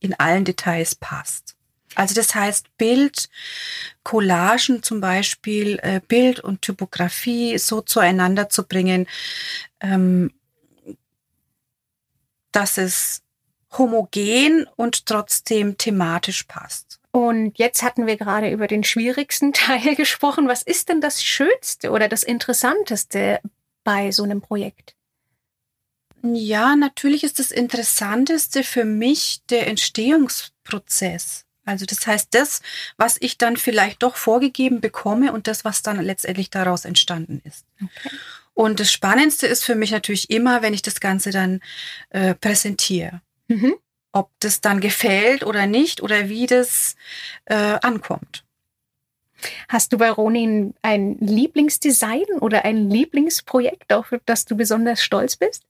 in 0.00 0.14
allen 0.14 0.44
Details 0.44 0.94
passt. 0.94 1.56
Also 1.94 2.14
das 2.14 2.34
heißt, 2.34 2.76
Bild, 2.76 3.28
Collagen 4.04 4.82
zum 4.82 5.00
Beispiel, 5.00 5.80
äh, 5.82 6.00
Bild 6.06 6.38
und 6.38 6.62
Typografie 6.62 7.58
so 7.58 7.80
zueinander 7.80 8.48
zu 8.48 8.64
bringen, 8.64 9.08
ähm, 9.80 10.32
dass 12.52 12.78
es 12.78 13.22
homogen 13.76 14.66
und 14.76 15.06
trotzdem 15.06 15.76
thematisch 15.76 16.44
passt. 16.44 16.97
Und 17.10 17.58
jetzt 17.58 17.82
hatten 17.82 18.06
wir 18.06 18.16
gerade 18.16 18.50
über 18.50 18.66
den 18.66 18.84
schwierigsten 18.84 19.52
Teil 19.54 19.96
gesprochen. 19.96 20.48
Was 20.48 20.62
ist 20.62 20.88
denn 20.88 21.00
das 21.00 21.22
Schönste 21.22 21.90
oder 21.90 22.08
das 22.08 22.22
Interessanteste 22.22 23.40
bei 23.84 24.10
so 24.10 24.22
einem 24.22 24.40
Projekt? 24.40 24.94
Ja, 26.22 26.74
natürlich 26.76 27.22
ist 27.22 27.38
das 27.38 27.52
Interessanteste 27.52 28.64
für 28.64 28.84
mich 28.84 29.40
der 29.50 29.68
Entstehungsprozess. 29.68 31.44
Also 31.64 31.84
das 31.84 32.06
heißt, 32.06 32.28
das, 32.32 32.62
was 32.96 33.18
ich 33.20 33.38
dann 33.38 33.56
vielleicht 33.56 34.02
doch 34.02 34.16
vorgegeben 34.16 34.80
bekomme 34.80 35.32
und 35.32 35.46
das, 35.46 35.64
was 35.64 35.82
dann 35.82 36.00
letztendlich 36.00 36.50
daraus 36.50 36.84
entstanden 36.84 37.42
ist. 37.44 37.66
Okay. 37.76 38.16
Und 38.54 38.80
das 38.80 38.90
Spannendste 38.90 39.46
ist 39.46 39.64
für 39.64 39.76
mich 39.76 39.92
natürlich 39.92 40.30
immer, 40.30 40.62
wenn 40.62 40.74
ich 40.74 40.82
das 40.82 40.98
Ganze 40.98 41.30
dann 41.30 41.60
äh, 42.10 42.34
präsentiere. 42.34 43.20
Mhm. 43.46 43.76
Ob 44.18 44.30
das 44.40 44.60
dann 44.60 44.80
gefällt 44.80 45.44
oder 45.44 45.66
nicht 45.66 46.02
oder 46.02 46.28
wie 46.28 46.46
das 46.46 46.96
äh, 47.44 47.54
ankommt. 47.54 48.44
Hast 49.68 49.92
du 49.92 49.98
bei 49.98 50.10
Ronin 50.10 50.74
ein 50.82 51.16
Lieblingsdesign 51.20 52.26
oder 52.40 52.64
ein 52.64 52.90
Lieblingsprojekt, 52.90 53.92
auf 53.92 54.12
das 54.26 54.44
du 54.44 54.56
besonders 54.56 55.00
stolz 55.00 55.36
bist? 55.36 55.62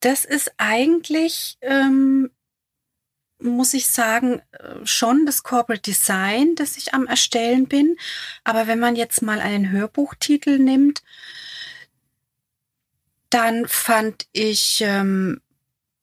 Das 0.00 0.26
ist 0.26 0.52
eigentlich, 0.58 1.56
ähm, 1.62 2.30
muss 3.38 3.72
ich 3.72 3.86
sagen, 3.86 4.42
äh, 4.52 4.84
schon 4.84 5.24
das 5.24 5.42
Corporate 5.42 5.80
Design, 5.80 6.54
das 6.56 6.76
ich 6.76 6.92
am 6.92 7.06
Erstellen 7.06 7.66
bin. 7.66 7.96
Aber 8.44 8.66
wenn 8.66 8.78
man 8.78 8.96
jetzt 8.96 9.22
mal 9.22 9.40
einen 9.40 9.70
Hörbuchtitel 9.70 10.58
nimmt, 10.58 11.02
dann 13.30 13.66
fand 13.66 14.26
ich 14.32 14.82
ähm, 14.86 15.40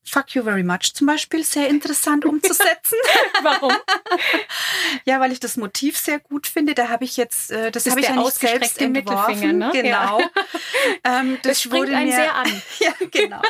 Fuck 0.04 0.34
You 0.36 0.44
Very 0.44 0.64
Much 0.64 0.94
zum 0.94 1.08
Beispiel 1.08 1.44
sehr 1.44 1.70
interessant 1.70 2.26
umzusetzen. 2.26 2.98
Warum? 3.44 3.74
ja, 5.06 5.20
weil 5.20 5.32
ich 5.32 5.40
das 5.40 5.58
Motiv 5.58 5.98
sehr 5.98 6.20
gut 6.20 6.48
finde. 6.48 6.74
Da 6.74 6.90
habe 6.90 7.06
ich 7.06 7.18
jetzt, 7.18 7.52
äh, 7.52 7.72
das, 7.72 7.84
das 7.84 7.92
habe 7.92 8.02
ich 8.02 8.08
ja 8.08 8.16
nicht 8.16 8.34
selbst 8.34 8.82
entworfen. 8.82 9.60
Ne? 9.60 9.70
Genau. 9.74 10.20
Ja. 10.20 10.30
Ähm, 11.04 11.38
das, 11.42 11.54
das 11.54 11.62
springt 11.64 11.90
einen 11.90 12.10
mir, 12.10 12.16
sehr 12.16 12.36
an. 12.36 12.62
ja, 12.80 12.94
genau. 13.12 13.42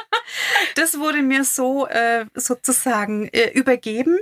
Das 0.75 0.99
wurde 0.99 1.21
mir 1.21 1.43
so 1.43 1.87
äh, 1.87 2.25
sozusagen 2.35 3.27
äh, 3.29 3.51
übergeben. 3.51 4.19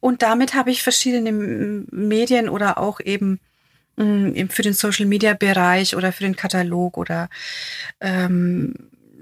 Und 0.00 0.22
damit 0.22 0.54
habe 0.54 0.70
ich 0.70 0.82
verschiedene 0.82 1.32
Medien 1.32 2.48
oder 2.48 2.78
auch 2.78 3.00
eben 3.00 3.40
mm, 3.96 4.46
für 4.48 4.62
den 4.62 4.72
Social 4.72 5.06
Media 5.06 5.34
Bereich 5.34 5.94
oder 5.94 6.12
für 6.12 6.24
den 6.24 6.36
Katalog 6.36 6.96
oder 6.96 7.28
ähm, 8.00 8.74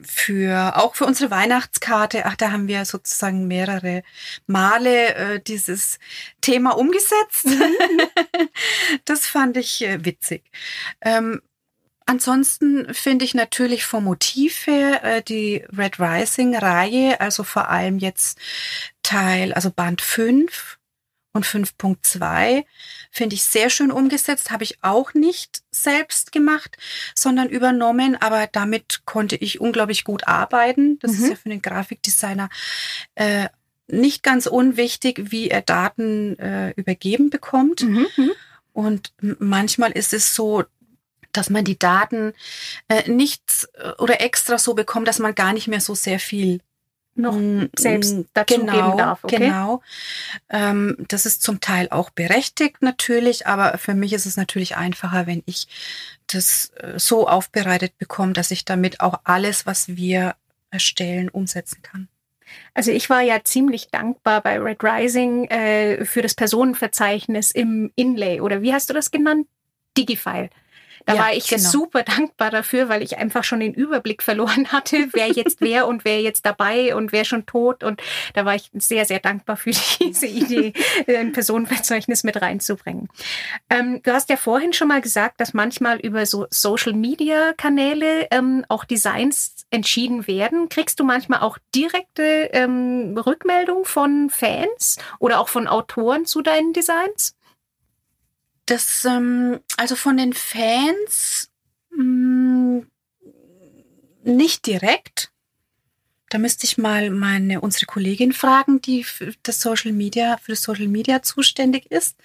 für 0.04 0.76
auch 0.76 0.94
für 0.94 1.04
unsere 1.04 1.30
Weihnachtskarte, 1.30 2.26
ach, 2.26 2.36
da 2.36 2.52
haben 2.52 2.68
wir 2.68 2.84
sozusagen 2.84 3.46
mehrere 3.46 4.02
Male 4.46 5.14
äh, 5.14 5.40
dieses 5.40 5.98
Thema 6.40 6.76
umgesetzt. 6.76 7.46
das 9.04 9.26
fand 9.26 9.56
ich 9.56 9.82
äh, 9.82 10.04
witzig. 10.04 10.44
Ähm, 11.00 11.40
ansonsten 12.06 12.92
finde 12.94 13.24
ich 13.24 13.34
natürlich 13.34 13.84
vom 13.84 14.04
Motiv 14.04 14.66
her 14.66 15.02
äh, 15.04 15.22
die 15.22 15.64
Red 15.76 15.98
Rising 15.98 16.56
Reihe, 16.56 17.20
also 17.20 17.44
vor 17.44 17.68
allem 17.68 17.98
jetzt 17.98 18.38
Teil, 19.02 19.52
also 19.52 19.70
Band 19.70 20.00
5 20.00 20.78
und 21.32 21.46
5.2 21.46 22.64
finde 23.12 23.34
ich 23.34 23.44
sehr 23.44 23.68
schön 23.68 23.92
umgesetzt, 23.92 24.50
habe 24.50 24.64
ich 24.64 24.82
auch 24.82 25.12
nicht 25.12 25.62
selbst 25.70 26.32
gemacht, 26.32 26.78
sondern 27.14 27.50
übernommen, 27.50 28.16
aber 28.16 28.48
damit 28.50 29.02
konnte 29.04 29.36
ich 29.36 29.60
unglaublich 29.60 30.02
gut 30.02 30.26
arbeiten. 30.26 30.98
Das 31.00 31.12
mhm. 31.12 31.22
ist 31.22 31.30
ja 31.30 31.36
für 31.36 31.50
den 31.50 31.62
Grafikdesigner 31.62 32.48
äh, 33.14 33.48
nicht 33.86 34.22
ganz 34.22 34.46
unwichtig, 34.46 35.30
wie 35.30 35.50
er 35.50 35.60
Daten 35.60 36.38
äh, 36.38 36.70
übergeben 36.70 37.30
bekommt. 37.30 37.82
Mhm. 37.82 38.06
mhm. 38.16 38.32
Und 38.74 39.12
manchmal 39.20 39.92
ist 39.92 40.14
es 40.14 40.34
so, 40.34 40.64
dass 41.32 41.50
man 41.50 41.62
die 41.62 41.78
Daten 41.78 42.32
äh, 42.88 43.10
nicht 43.10 43.68
äh, 43.74 43.90
oder 43.98 44.22
extra 44.22 44.56
so 44.56 44.72
bekommt, 44.72 45.06
dass 45.06 45.18
man 45.18 45.34
gar 45.34 45.52
nicht 45.52 45.68
mehr 45.68 45.82
so 45.82 45.94
sehr 45.94 46.18
viel 46.18 46.60
noch 47.14 47.34
mm, 47.34 47.70
selbst 47.76 48.14
mm, 48.14 48.22
dazugeben 48.32 48.66
genau, 48.66 48.96
darf. 48.96 49.24
Okay? 49.24 49.36
Genau. 49.36 49.82
Ähm, 50.48 50.96
das 51.08 51.26
ist 51.26 51.42
zum 51.42 51.60
Teil 51.60 51.88
auch 51.90 52.10
berechtigt 52.10 52.78
natürlich, 52.80 53.46
aber 53.46 53.78
für 53.78 53.94
mich 53.94 54.12
ist 54.12 54.26
es 54.26 54.36
natürlich 54.36 54.76
einfacher, 54.76 55.26
wenn 55.26 55.42
ich 55.46 55.68
das 56.26 56.72
äh, 56.76 56.98
so 56.98 57.28
aufbereitet 57.28 57.98
bekomme, 57.98 58.32
dass 58.32 58.50
ich 58.50 58.64
damit 58.64 59.00
auch 59.00 59.20
alles, 59.24 59.66
was 59.66 59.88
wir 59.88 60.34
erstellen, 60.70 61.28
umsetzen 61.28 61.82
kann. 61.82 62.08
Also 62.74 62.90
ich 62.90 63.08
war 63.10 63.22
ja 63.22 63.42
ziemlich 63.44 63.88
dankbar 63.90 64.40
bei 64.40 64.58
Red 64.58 64.82
Rising 64.82 65.46
äh, 65.46 66.04
für 66.04 66.22
das 66.22 66.34
Personenverzeichnis 66.34 67.50
im 67.50 67.90
Inlay 67.96 68.40
oder 68.40 68.62
wie 68.62 68.72
hast 68.72 68.90
du 68.90 68.94
das 68.94 69.10
genannt? 69.10 69.46
Digifile. 69.96 70.50
Da 71.06 71.14
ja, 71.14 71.20
war 71.20 71.32
ich 71.32 71.48
genau. 71.48 71.68
super 71.68 72.02
dankbar 72.02 72.50
dafür, 72.50 72.88
weil 72.88 73.02
ich 73.02 73.18
einfach 73.18 73.44
schon 73.44 73.60
den 73.60 73.74
Überblick 73.74 74.22
verloren 74.22 74.72
hatte, 74.72 75.08
wer 75.12 75.28
jetzt 75.28 75.60
wer 75.60 75.86
und 75.86 76.04
wer 76.04 76.20
jetzt 76.20 76.46
dabei 76.46 76.94
und 76.94 77.12
wer 77.12 77.24
schon 77.24 77.46
tot. 77.46 77.82
Und 77.84 78.00
da 78.34 78.44
war 78.44 78.54
ich 78.54 78.70
sehr, 78.74 79.04
sehr 79.04 79.20
dankbar 79.20 79.56
für 79.56 79.70
diese 80.00 80.26
Idee, 80.26 80.72
ein 81.08 81.32
Personenverzeichnis 81.32 82.24
mit 82.24 82.40
reinzubringen. 82.40 83.08
Ähm, 83.70 84.00
du 84.02 84.12
hast 84.12 84.28
ja 84.28 84.36
vorhin 84.36 84.72
schon 84.72 84.88
mal 84.88 85.00
gesagt, 85.00 85.40
dass 85.40 85.54
manchmal 85.54 85.98
über 85.98 86.26
so 86.26 86.46
Social-Media-Kanäle 86.50 88.28
ähm, 88.30 88.64
auch 88.68 88.84
Designs 88.84 89.66
entschieden 89.70 90.26
werden. 90.26 90.68
Kriegst 90.68 91.00
du 91.00 91.04
manchmal 91.04 91.40
auch 91.40 91.58
direkte 91.74 92.50
ähm, 92.52 93.16
Rückmeldung 93.16 93.84
von 93.84 94.30
Fans 94.30 94.98
oder 95.18 95.40
auch 95.40 95.48
von 95.48 95.66
Autoren 95.66 96.26
zu 96.26 96.42
deinen 96.42 96.72
Designs? 96.72 97.34
Das, 98.72 99.04
ähm, 99.04 99.60
also 99.76 99.96
von 99.96 100.16
den 100.16 100.32
Fans 100.32 101.50
mh, 101.90 102.02
mm, 102.02 102.86
nicht 104.24 104.66
direkt. 104.66 105.30
Da 106.30 106.38
müsste 106.38 106.64
ich 106.64 106.78
mal 106.78 107.10
meine 107.10 107.60
unsere 107.60 107.84
Kollegin 107.84 108.32
fragen, 108.32 108.80
die 108.80 109.04
für 109.04 109.34
das 109.42 109.60
Social 109.60 109.92
Media 109.92 110.38
für 110.38 110.52
das 110.52 110.62
Social 110.62 110.88
Media 110.88 111.20
zuständig 111.20 111.90
ist. 111.90 112.16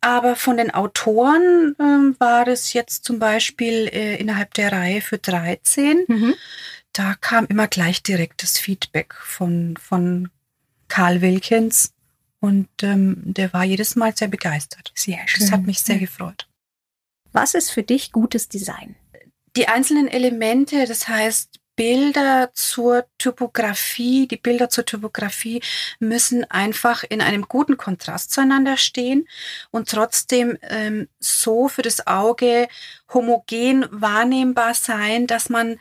Aber 0.00 0.34
von 0.34 0.56
den 0.56 0.72
Autoren 0.74 1.76
äh, 1.78 2.20
war 2.20 2.48
es 2.48 2.72
jetzt 2.72 3.04
zum 3.04 3.20
Beispiel 3.20 3.88
äh, 3.92 4.16
innerhalb 4.16 4.52
der 4.54 4.72
Reihe 4.72 5.00
für 5.00 5.18
13. 5.18 6.06
Mhm. 6.08 6.34
Da 6.92 7.14
kam 7.14 7.46
immer 7.46 7.68
gleich 7.68 8.02
direktes 8.02 8.58
Feedback 8.58 9.14
von, 9.14 9.76
von 9.76 10.28
Karl 10.88 11.20
Wilkins. 11.20 11.92
Und 12.40 12.68
ähm, 12.82 13.22
der 13.24 13.52
war 13.52 13.64
jedes 13.64 13.96
Mal 13.96 14.14
sehr 14.16 14.28
begeistert. 14.28 14.92
Sehr 14.94 15.26
schön. 15.26 15.40
Das 15.40 15.52
hat 15.52 15.62
mich 15.62 15.80
sehr 15.80 15.98
gefreut. 15.98 16.48
Was 17.32 17.54
ist 17.54 17.70
für 17.70 17.82
dich 17.82 18.12
gutes 18.12 18.48
Design? 18.48 18.96
Die 19.56 19.68
einzelnen 19.68 20.08
Elemente, 20.08 20.86
das 20.86 21.08
heißt 21.08 21.60
Bilder 21.76 22.50
zur 22.54 23.06
Typografie, 23.18 24.26
die 24.26 24.38
Bilder 24.38 24.70
zur 24.70 24.86
Typografie 24.86 25.62
müssen 25.98 26.50
einfach 26.50 27.04
in 27.04 27.20
einem 27.20 27.42
guten 27.42 27.76
Kontrast 27.76 28.32
zueinander 28.32 28.78
stehen 28.78 29.28
und 29.70 29.90
trotzdem 29.90 30.56
ähm, 30.62 31.08
so 31.20 31.68
für 31.68 31.82
das 31.82 32.06
Auge 32.06 32.68
homogen 33.12 33.86
wahrnehmbar 33.90 34.72
sein, 34.74 35.26
dass 35.26 35.50
man 35.50 35.78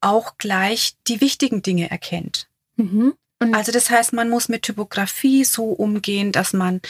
auch 0.00 0.38
gleich 0.38 0.96
die 1.08 1.20
wichtigen 1.20 1.62
Dinge 1.62 1.90
erkennt. 1.90 2.48
Mhm. 2.76 3.14
Und 3.40 3.54
also 3.54 3.72
das 3.72 3.90
heißt, 3.90 4.12
man 4.12 4.28
muss 4.28 4.48
mit 4.48 4.62
Typografie 4.62 5.44
so 5.44 5.64
umgehen, 5.64 6.30
dass 6.30 6.52
man 6.52 6.80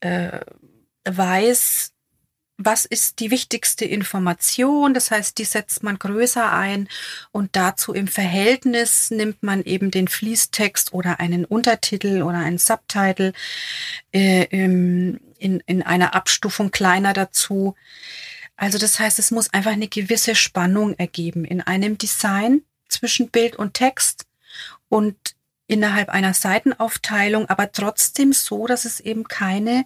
äh, 0.00 0.40
weiß, 1.04 1.92
was 2.58 2.84
ist 2.84 3.20
die 3.20 3.30
wichtigste 3.30 3.86
Information. 3.86 4.92
Das 4.92 5.10
heißt, 5.10 5.38
die 5.38 5.44
setzt 5.44 5.82
man 5.82 5.98
größer 5.98 6.52
ein 6.52 6.88
und 7.32 7.56
dazu 7.56 7.94
im 7.94 8.06
Verhältnis 8.06 9.10
nimmt 9.10 9.42
man 9.42 9.62
eben 9.62 9.90
den 9.90 10.08
Fließtext 10.08 10.92
oder 10.92 11.18
einen 11.18 11.46
Untertitel 11.46 12.22
oder 12.22 12.38
einen 12.38 12.58
Subtitle 12.58 13.32
äh, 14.12 14.44
in, 14.50 15.18
in 15.38 15.82
einer 15.82 16.14
Abstufung 16.14 16.70
kleiner 16.70 17.14
dazu. 17.14 17.74
Also 18.56 18.76
das 18.76 19.00
heißt, 19.00 19.18
es 19.18 19.30
muss 19.30 19.54
einfach 19.54 19.72
eine 19.72 19.88
gewisse 19.88 20.34
Spannung 20.34 20.94
ergeben 20.98 21.46
in 21.46 21.62
einem 21.62 21.96
Design 21.96 22.62
zwischen 22.88 23.30
Bild 23.30 23.56
und 23.56 23.72
Text 23.72 24.26
und 24.90 25.16
innerhalb 25.70 26.08
einer 26.08 26.34
Seitenaufteilung, 26.34 27.48
aber 27.48 27.70
trotzdem 27.70 28.32
so, 28.32 28.66
dass 28.66 28.84
es 28.84 28.98
eben 28.98 29.24
keine 29.24 29.84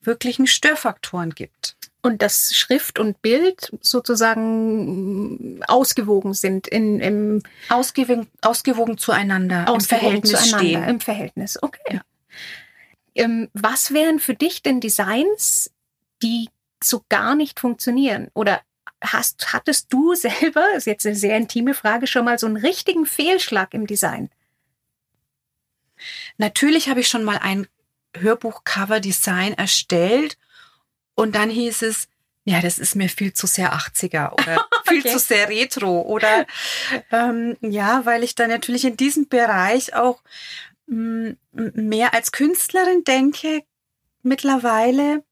wirklichen 0.00 0.46
Störfaktoren 0.46 1.34
gibt. 1.34 1.76
Und 2.00 2.22
dass 2.22 2.56
Schrift 2.56 2.98
und 2.98 3.20
Bild 3.20 3.72
sozusagen 3.82 5.60
ausgewogen 5.66 6.32
sind 6.32 6.66
in 6.66 7.00
im 7.00 7.42
ausgewogen, 7.68 8.28
ausgewogen 8.40 8.96
zueinander 8.96 9.68
ausgewogen 9.68 10.16
im 10.16 10.22
Verhältnis 10.22 10.30
zueinander, 10.30 10.58
stehen. 10.58 10.84
Im 10.84 11.00
Verhältnis, 11.00 11.62
okay. 11.62 11.80
Ja. 11.90 12.00
Ähm, 13.14 13.48
was 13.52 13.92
wären 13.92 14.20
für 14.20 14.34
dich 14.34 14.62
denn 14.62 14.80
Designs, 14.80 15.70
die 16.22 16.48
so 16.82 17.04
gar 17.08 17.34
nicht 17.34 17.60
funktionieren? 17.60 18.28
Oder 18.32 18.62
hast, 19.02 19.52
hattest 19.52 19.92
du 19.92 20.14
selber, 20.14 20.64
ist 20.76 20.86
jetzt 20.86 21.04
eine 21.04 21.16
sehr 21.16 21.36
intime 21.36 21.74
Frage, 21.74 22.06
schon 22.06 22.24
mal 22.24 22.38
so 22.38 22.46
einen 22.46 22.56
richtigen 22.56 23.04
Fehlschlag 23.04 23.74
im 23.74 23.86
Design? 23.86 24.30
Natürlich 26.36 26.88
habe 26.88 27.00
ich 27.00 27.08
schon 27.08 27.24
mal 27.24 27.38
ein 27.38 27.66
Hörbuch-Cover-Design 28.16 29.54
erstellt 29.54 30.38
und 31.14 31.34
dann 31.34 31.50
hieß 31.50 31.82
es, 31.82 32.08
ja, 32.44 32.60
das 32.62 32.78
ist 32.78 32.94
mir 32.94 33.08
viel 33.08 33.34
zu 33.34 33.46
sehr 33.46 33.74
80er 33.74 34.32
oder 34.32 34.66
viel 34.86 35.00
okay. 35.00 35.10
zu 35.10 35.18
sehr 35.18 35.48
retro 35.48 36.00
oder 36.02 36.46
ähm, 37.10 37.56
ja, 37.60 38.06
weil 38.06 38.24
ich 38.24 38.34
dann 38.34 38.48
natürlich 38.48 38.84
in 38.86 38.96
diesem 38.96 39.28
Bereich 39.28 39.94
auch 39.94 40.22
mh, 40.86 41.34
mm, 41.52 41.70
mehr 41.74 42.14
als 42.14 42.32
Künstlerin 42.32 43.04
denke 43.04 43.64
mittlerweile, 44.22 45.24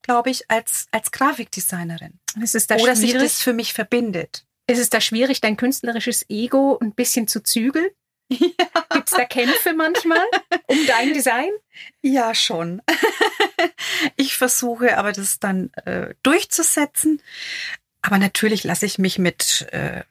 glaube 0.00 0.30
ich, 0.30 0.50
als 0.50 0.86
als 0.92 1.10
Grafikdesignerin. 1.10 2.18
Es 2.42 2.54
ist 2.54 2.70
da 2.70 2.76
oder 2.76 2.96
sich 2.96 3.12
das 3.12 3.40
für 3.42 3.52
mich 3.52 3.74
verbindet. 3.74 4.46
Ist 4.66 4.78
es 4.78 4.88
da 4.88 5.00
schwierig, 5.00 5.40
dein 5.42 5.58
künstlerisches 5.58 6.24
Ego 6.30 6.78
ein 6.80 6.94
bisschen 6.94 7.28
zu 7.28 7.42
zügeln? 7.42 7.90
Ja. 8.58 8.96
Gibt 8.96 9.08
es 9.08 9.16
da 9.16 9.24
Kämpfe 9.24 9.72
manchmal 9.72 10.24
um 10.66 10.86
dein 10.86 11.12
Design? 11.12 11.50
Ja, 12.02 12.34
schon. 12.34 12.82
ich 14.16 14.36
versuche 14.36 14.98
aber 14.98 15.12
das 15.12 15.40
dann 15.40 15.72
äh, 15.84 16.14
durchzusetzen. 16.22 17.20
Aber 18.02 18.18
natürlich 18.18 18.64
lasse 18.64 18.86
ich 18.86 18.98
mich 18.98 19.18
mit 19.18 19.66
äh, 19.72 20.02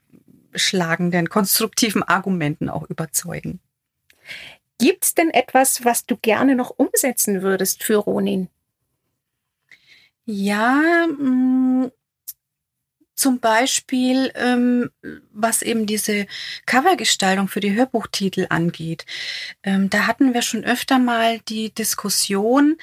schlagenden, 0.55 1.29
konstruktiven 1.29 2.03
Argumenten 2.03 2.69
auch 2.69 2.89
überzeugen. 2.89 3.60
Gibt 4.77 5.05
es 5.05 5.13
denn 5.13 5.29
etwas, 5.29 5.86
was 5.86 6.05
du 6.05 6.17
gerne 6.17 6.55
noch 6.55 6.71
umsetzen 6.71 7.41
würdest 7.43 7.84
für 7.84 7.97
Ronin? 7.97 8.49
Ja, 10.25 11.05
mh, 11.07 11.29
mm, 11.29 11.91
zum 13.21 13.39
Beispiel, 13.39 14.31
ähm, 14.36 14.89
was 15.31 15.62
eben 15.62 15.86
diese 15.86 16.25
Covergestaltung 16.65 17.47
für 17.47 17.60
die 17.60 17.73
Hörbuchtitel 17.73 18.47
angeht. 18.49 19.05
Ähm, 19.63 19.89
da 19.89 20.07
hatten 20.07 20.34
wir 20.34 20.41
schon 20.41 20.63
öfter 20.63 20.99
mal 20.99 21.39
die 21.47 21.73
Diskussion, 21.73 22.77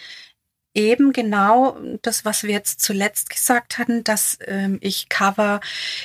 eben 0.75 1.13
genau 1.13 1.77
das, 2.03 2.25
was 2.25 2.45
wir 2.45 2.53
jetzt 2.53 2.81
zuletzt 2.81 3.31
gesagt 3.31 3.79
hatten, 3.79 4.05
dass 4.05 4.39
ähm, 4.47 4.79
ich 4.81 5.09
Cover 5.09 5.61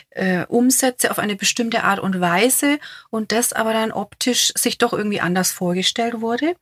äh, 0.10 0.46
umsetze 0.48 1.12
auf 1.12 1.20
eine 1.20 1.36
bestimmte 1.36 1.84
Art 1.84 2.00
und 2.00 2.20
Weise 2.20 2.80
und 3.12 3.32
das 3.32 3.54
aber 3.54 3.74
dann 3.74 3.92
optisch 3.92 4.52
sich 4.58 4.80
doch 4.80 4.94
irgendwie 4.94 5.22
anders 5.22 5.52
vorgestellt 5.52 6.22
wurde. 6.22 6.56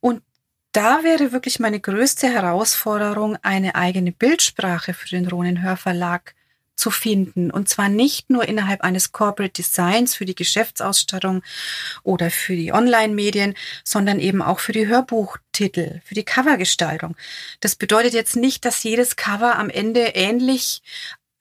Und 0.00 0.22
da 0.72 1.02
wäre 1.02 1.32
wirklich 1.32 1.60
meine 1.60 1.80
größte 1.80 2.28
Herausforderung, 2.28 3.38
eine 3.42 3.74
eigene 3.74 4.12
Bildsprache 4.12 4.92
für 4.92 5.08
den 5.08 5.26
Ronin 5.26 5.62
Hörverlag 5.62 6.34
zu 6.78 6.90
finden. 6.90 7.50
Und 7.50 7.68
zwar 7.68 7.88
nicht 7.88 8.30
nur 8.30 8.48
innerhalb 8.48 8.82
eines 8.82 9.12
Corporate 9.12 9.52
Designs 9.52 10.14
für 10.14 10.24
die 10.24 10.34
Geschäftsausstattung 10.34 11.42
oder 12.02 12.30
für 12.30 12.54
die 12.54 12.72
Online-Medien, 12.72 13.54
sondern 13.84 14.20
eben 14.20 14.40
auch 14.40 14.60
für 14.60 14.72
die 14.72 14.86
Hörbuchtitel, 14.86 16.00
für 16.04 16.14
die 16.14 16.24
Covergestaltung. 16.24 17.16
Das 17.60 17.74
bedeutet 17.74 18.14
jetzt 18.14 18.36
nicht, 18.36 18.64
dass 18.64 18.82
jedes 18.82 19.16
Cover 19.16 19.58
am 19.58 19.70
Ende 19.70 20.00
ähnlich 20.00 20.82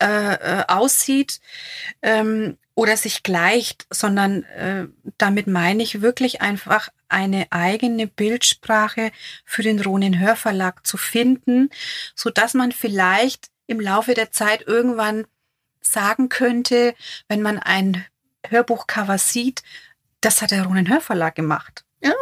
äh, 0.01 0.33
äh, 0.33 0.63
aussieht 0.67 1.39
ähm, 2.01 2.57
oder 2.75 2.97
sich 2.97 3.23
gleicht, 3.23 3.87
sondern 3.89 4.43
äh, 4.43 4.87
damit 5.17 5.47
meine 5.47 5.81
ich 5.81 6.01
wirklich 6.01 6.41
einfach 6.41 6.89
eine 7.09 7.47
eigene 7.51 8.07
Bildsprache 8.07 9.11
für 9.45 9.63
den 9.63 9.79
Ronin 9.79 10.19
Hörverlag 10.19 10.85
zu 10.85 10.97
finden, 10.97 11.69
so 12.15 12.29
dass 12.29 12.53
man 12.53 12.71
vielleicht 12.71 13.49
im 13.67 13.79
Laufe 13.79 14.13
der 14.13 14.31
Zeit 14.31 14.63
irgendwann 14.65 15.27
sagen 15.81 16.29
könnte, 16.29 16.95
wenn 17.27 17.41
man 17.41 17.59
ein 17.59 18.05
Hörbuchcover 18.45 19.17
sieht, 19.17 19.63
das 20.21 20.41
hat 20.41 20.51
der 20.51 20.65
Ronen 20.65 20.89
Hörverlag 20.89 21.35
gemacht. 21.35 21.85
Ja. 22.01 22.13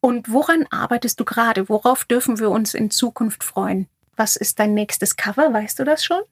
Und 0.00 0.32
woran 0.32 0.66
arbeitest 0.70 1.20
du 1.20 1.24
gerade? 1.24 1.68
Worauf 1.68 2.04
dürfen 2.04 2.38
wir 2.38 2.50
uns 2.50 2.74
in 2.74 2.90
Zukunft 2.90 3.44
freuen? 3.44 3.88
Was 4.16 4.36
ist 4.36 4.58
dein 4.58 4.74
nächstes 4.74 5.16
Cover? 5.16 5.52
Weißt 5.52 5.78
du 5.78 5.84
das 5.84 6.04
schon? 6.04 6.22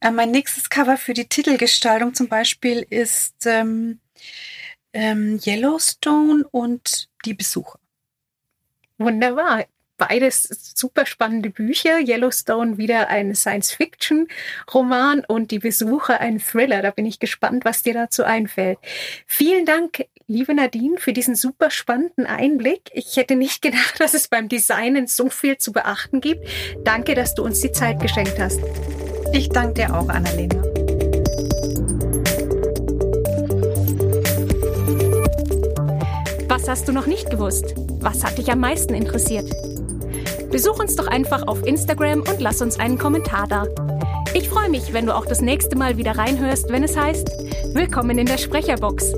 Äh, 0.00 0.10
mein 0.10 0.30
nächstes 0.30 0.70
Cover 0.70 0.96
für 0.96 1.12
die 1.12 1.28
Titelgestaltung 1.28 2.14
zum 2.14 2.28
Beispiel 2.28 2.86
ist 2.88 3.46
ähm, 3.46 4.00
ähm, 4.92 5.38
Yellowstone 5.44 6.46
und 6.50 7.08
die 7.24 7.34
Besucher. 7.34 7.78
Wunderbar 8.98 9.66
beides 9.96 10.72
super 10.74 11.06
spannende 11.06 11.50
Bücher. 11.50 11.98
Yellowstone 12.00 12.78
wieder 12.78 13.08
ein 13.08 13.34
Science-Fiction-Roman 13.34 15.24
und 15.26 15.50
Die 15.50 15.58
Besucher 15.58 16.20
ein 16.20 16.38
Thriller. 16.38 16.82
Da 16.82 16.90
bin 16.90 17.06
ich 17.06 17.18
gespannt, 17.18 17.64
was 17.64 17.82
dir 17.82 17.94
dazu 17.94 18.24
einfällt. 18.24 18.78
Vielen 19.26 19.64
Dank, 19.64 20.06
liebe 20.26 20.54
Nadine, 20.54 20.98
für 20.98 21.12
diesen 21.12 21.34
super 21.34 21.70
spannenden 21.70 22.26
Einblick. 22.26 22.90
Ich 22.92 23.16
hätte 23.16 23.36
nicht 23.36 23.62
gedacht, 23.62 23.94
dass 24.00 24.14
es 24.14 24.28
beim 24.28 24.48
Designen 24.48 25.06
so 25.06 25.30
viel 25.30 25.58
zu 25.58 25.72
beachten 25.72 26.20
gibt. 26.20 26.46
Danke, 26.84 27.14
dass 27.14 27.34
du 27.34 27.42
uns 27.42 27.60
die 27.60 27.72
Zeit 27.72 28.00
geschenkt 28.00 28.38
hast. 28.38 28.60
Ich 29.32 29.48
danke 29.48 29.74
dir 29.74 29.94
auch, 29.94 30.08
Annalena. 30.08 30.62
Was 36.48 36.68
hast 36.68 36.88
du 36.88 36.92
noch 36.92 37.06
nicht 37.06 37.30
gewusst? 37.30 37.74
Was 38.00 38.24
hat 38.24 38.38
dich 38.38 38.50
am 38.50 38.60
meisten 38.60 38.94
interessiert? 38.94 39.48
Besuch 40.50 40.78
uns 40.78 40.96
doch 40.96 41.06
einfach 41.06 41.46
auf 41.46 41.66
Instagram 41.66 42.20
und 42.20 42.40
lass 42.40 42.62
uns 42.62 42.78
einen 42.78 42.98
Kommentar 42.98 43.46
da. 43.48 43.64
Ich 44.34 44.48
freue 44.48 44.68
mich, 44.68 44.92
wenn 44.92 45.06
du 45.06 45.14
auch 45.14 45.26
das 45.26 45.40
nächste 45.40 45.76
Mal 45.76 45.96
wieder 45.96 46.18
reinhörst, 46.18 46.70
wenn 46.70 46.84
es 46.84 46.96
heißt 46.96 47.30
Willkommen 47.74 48.18
in 48.18 48.26
der 48.26 48.38
Sprecherbox. 48.38 49.12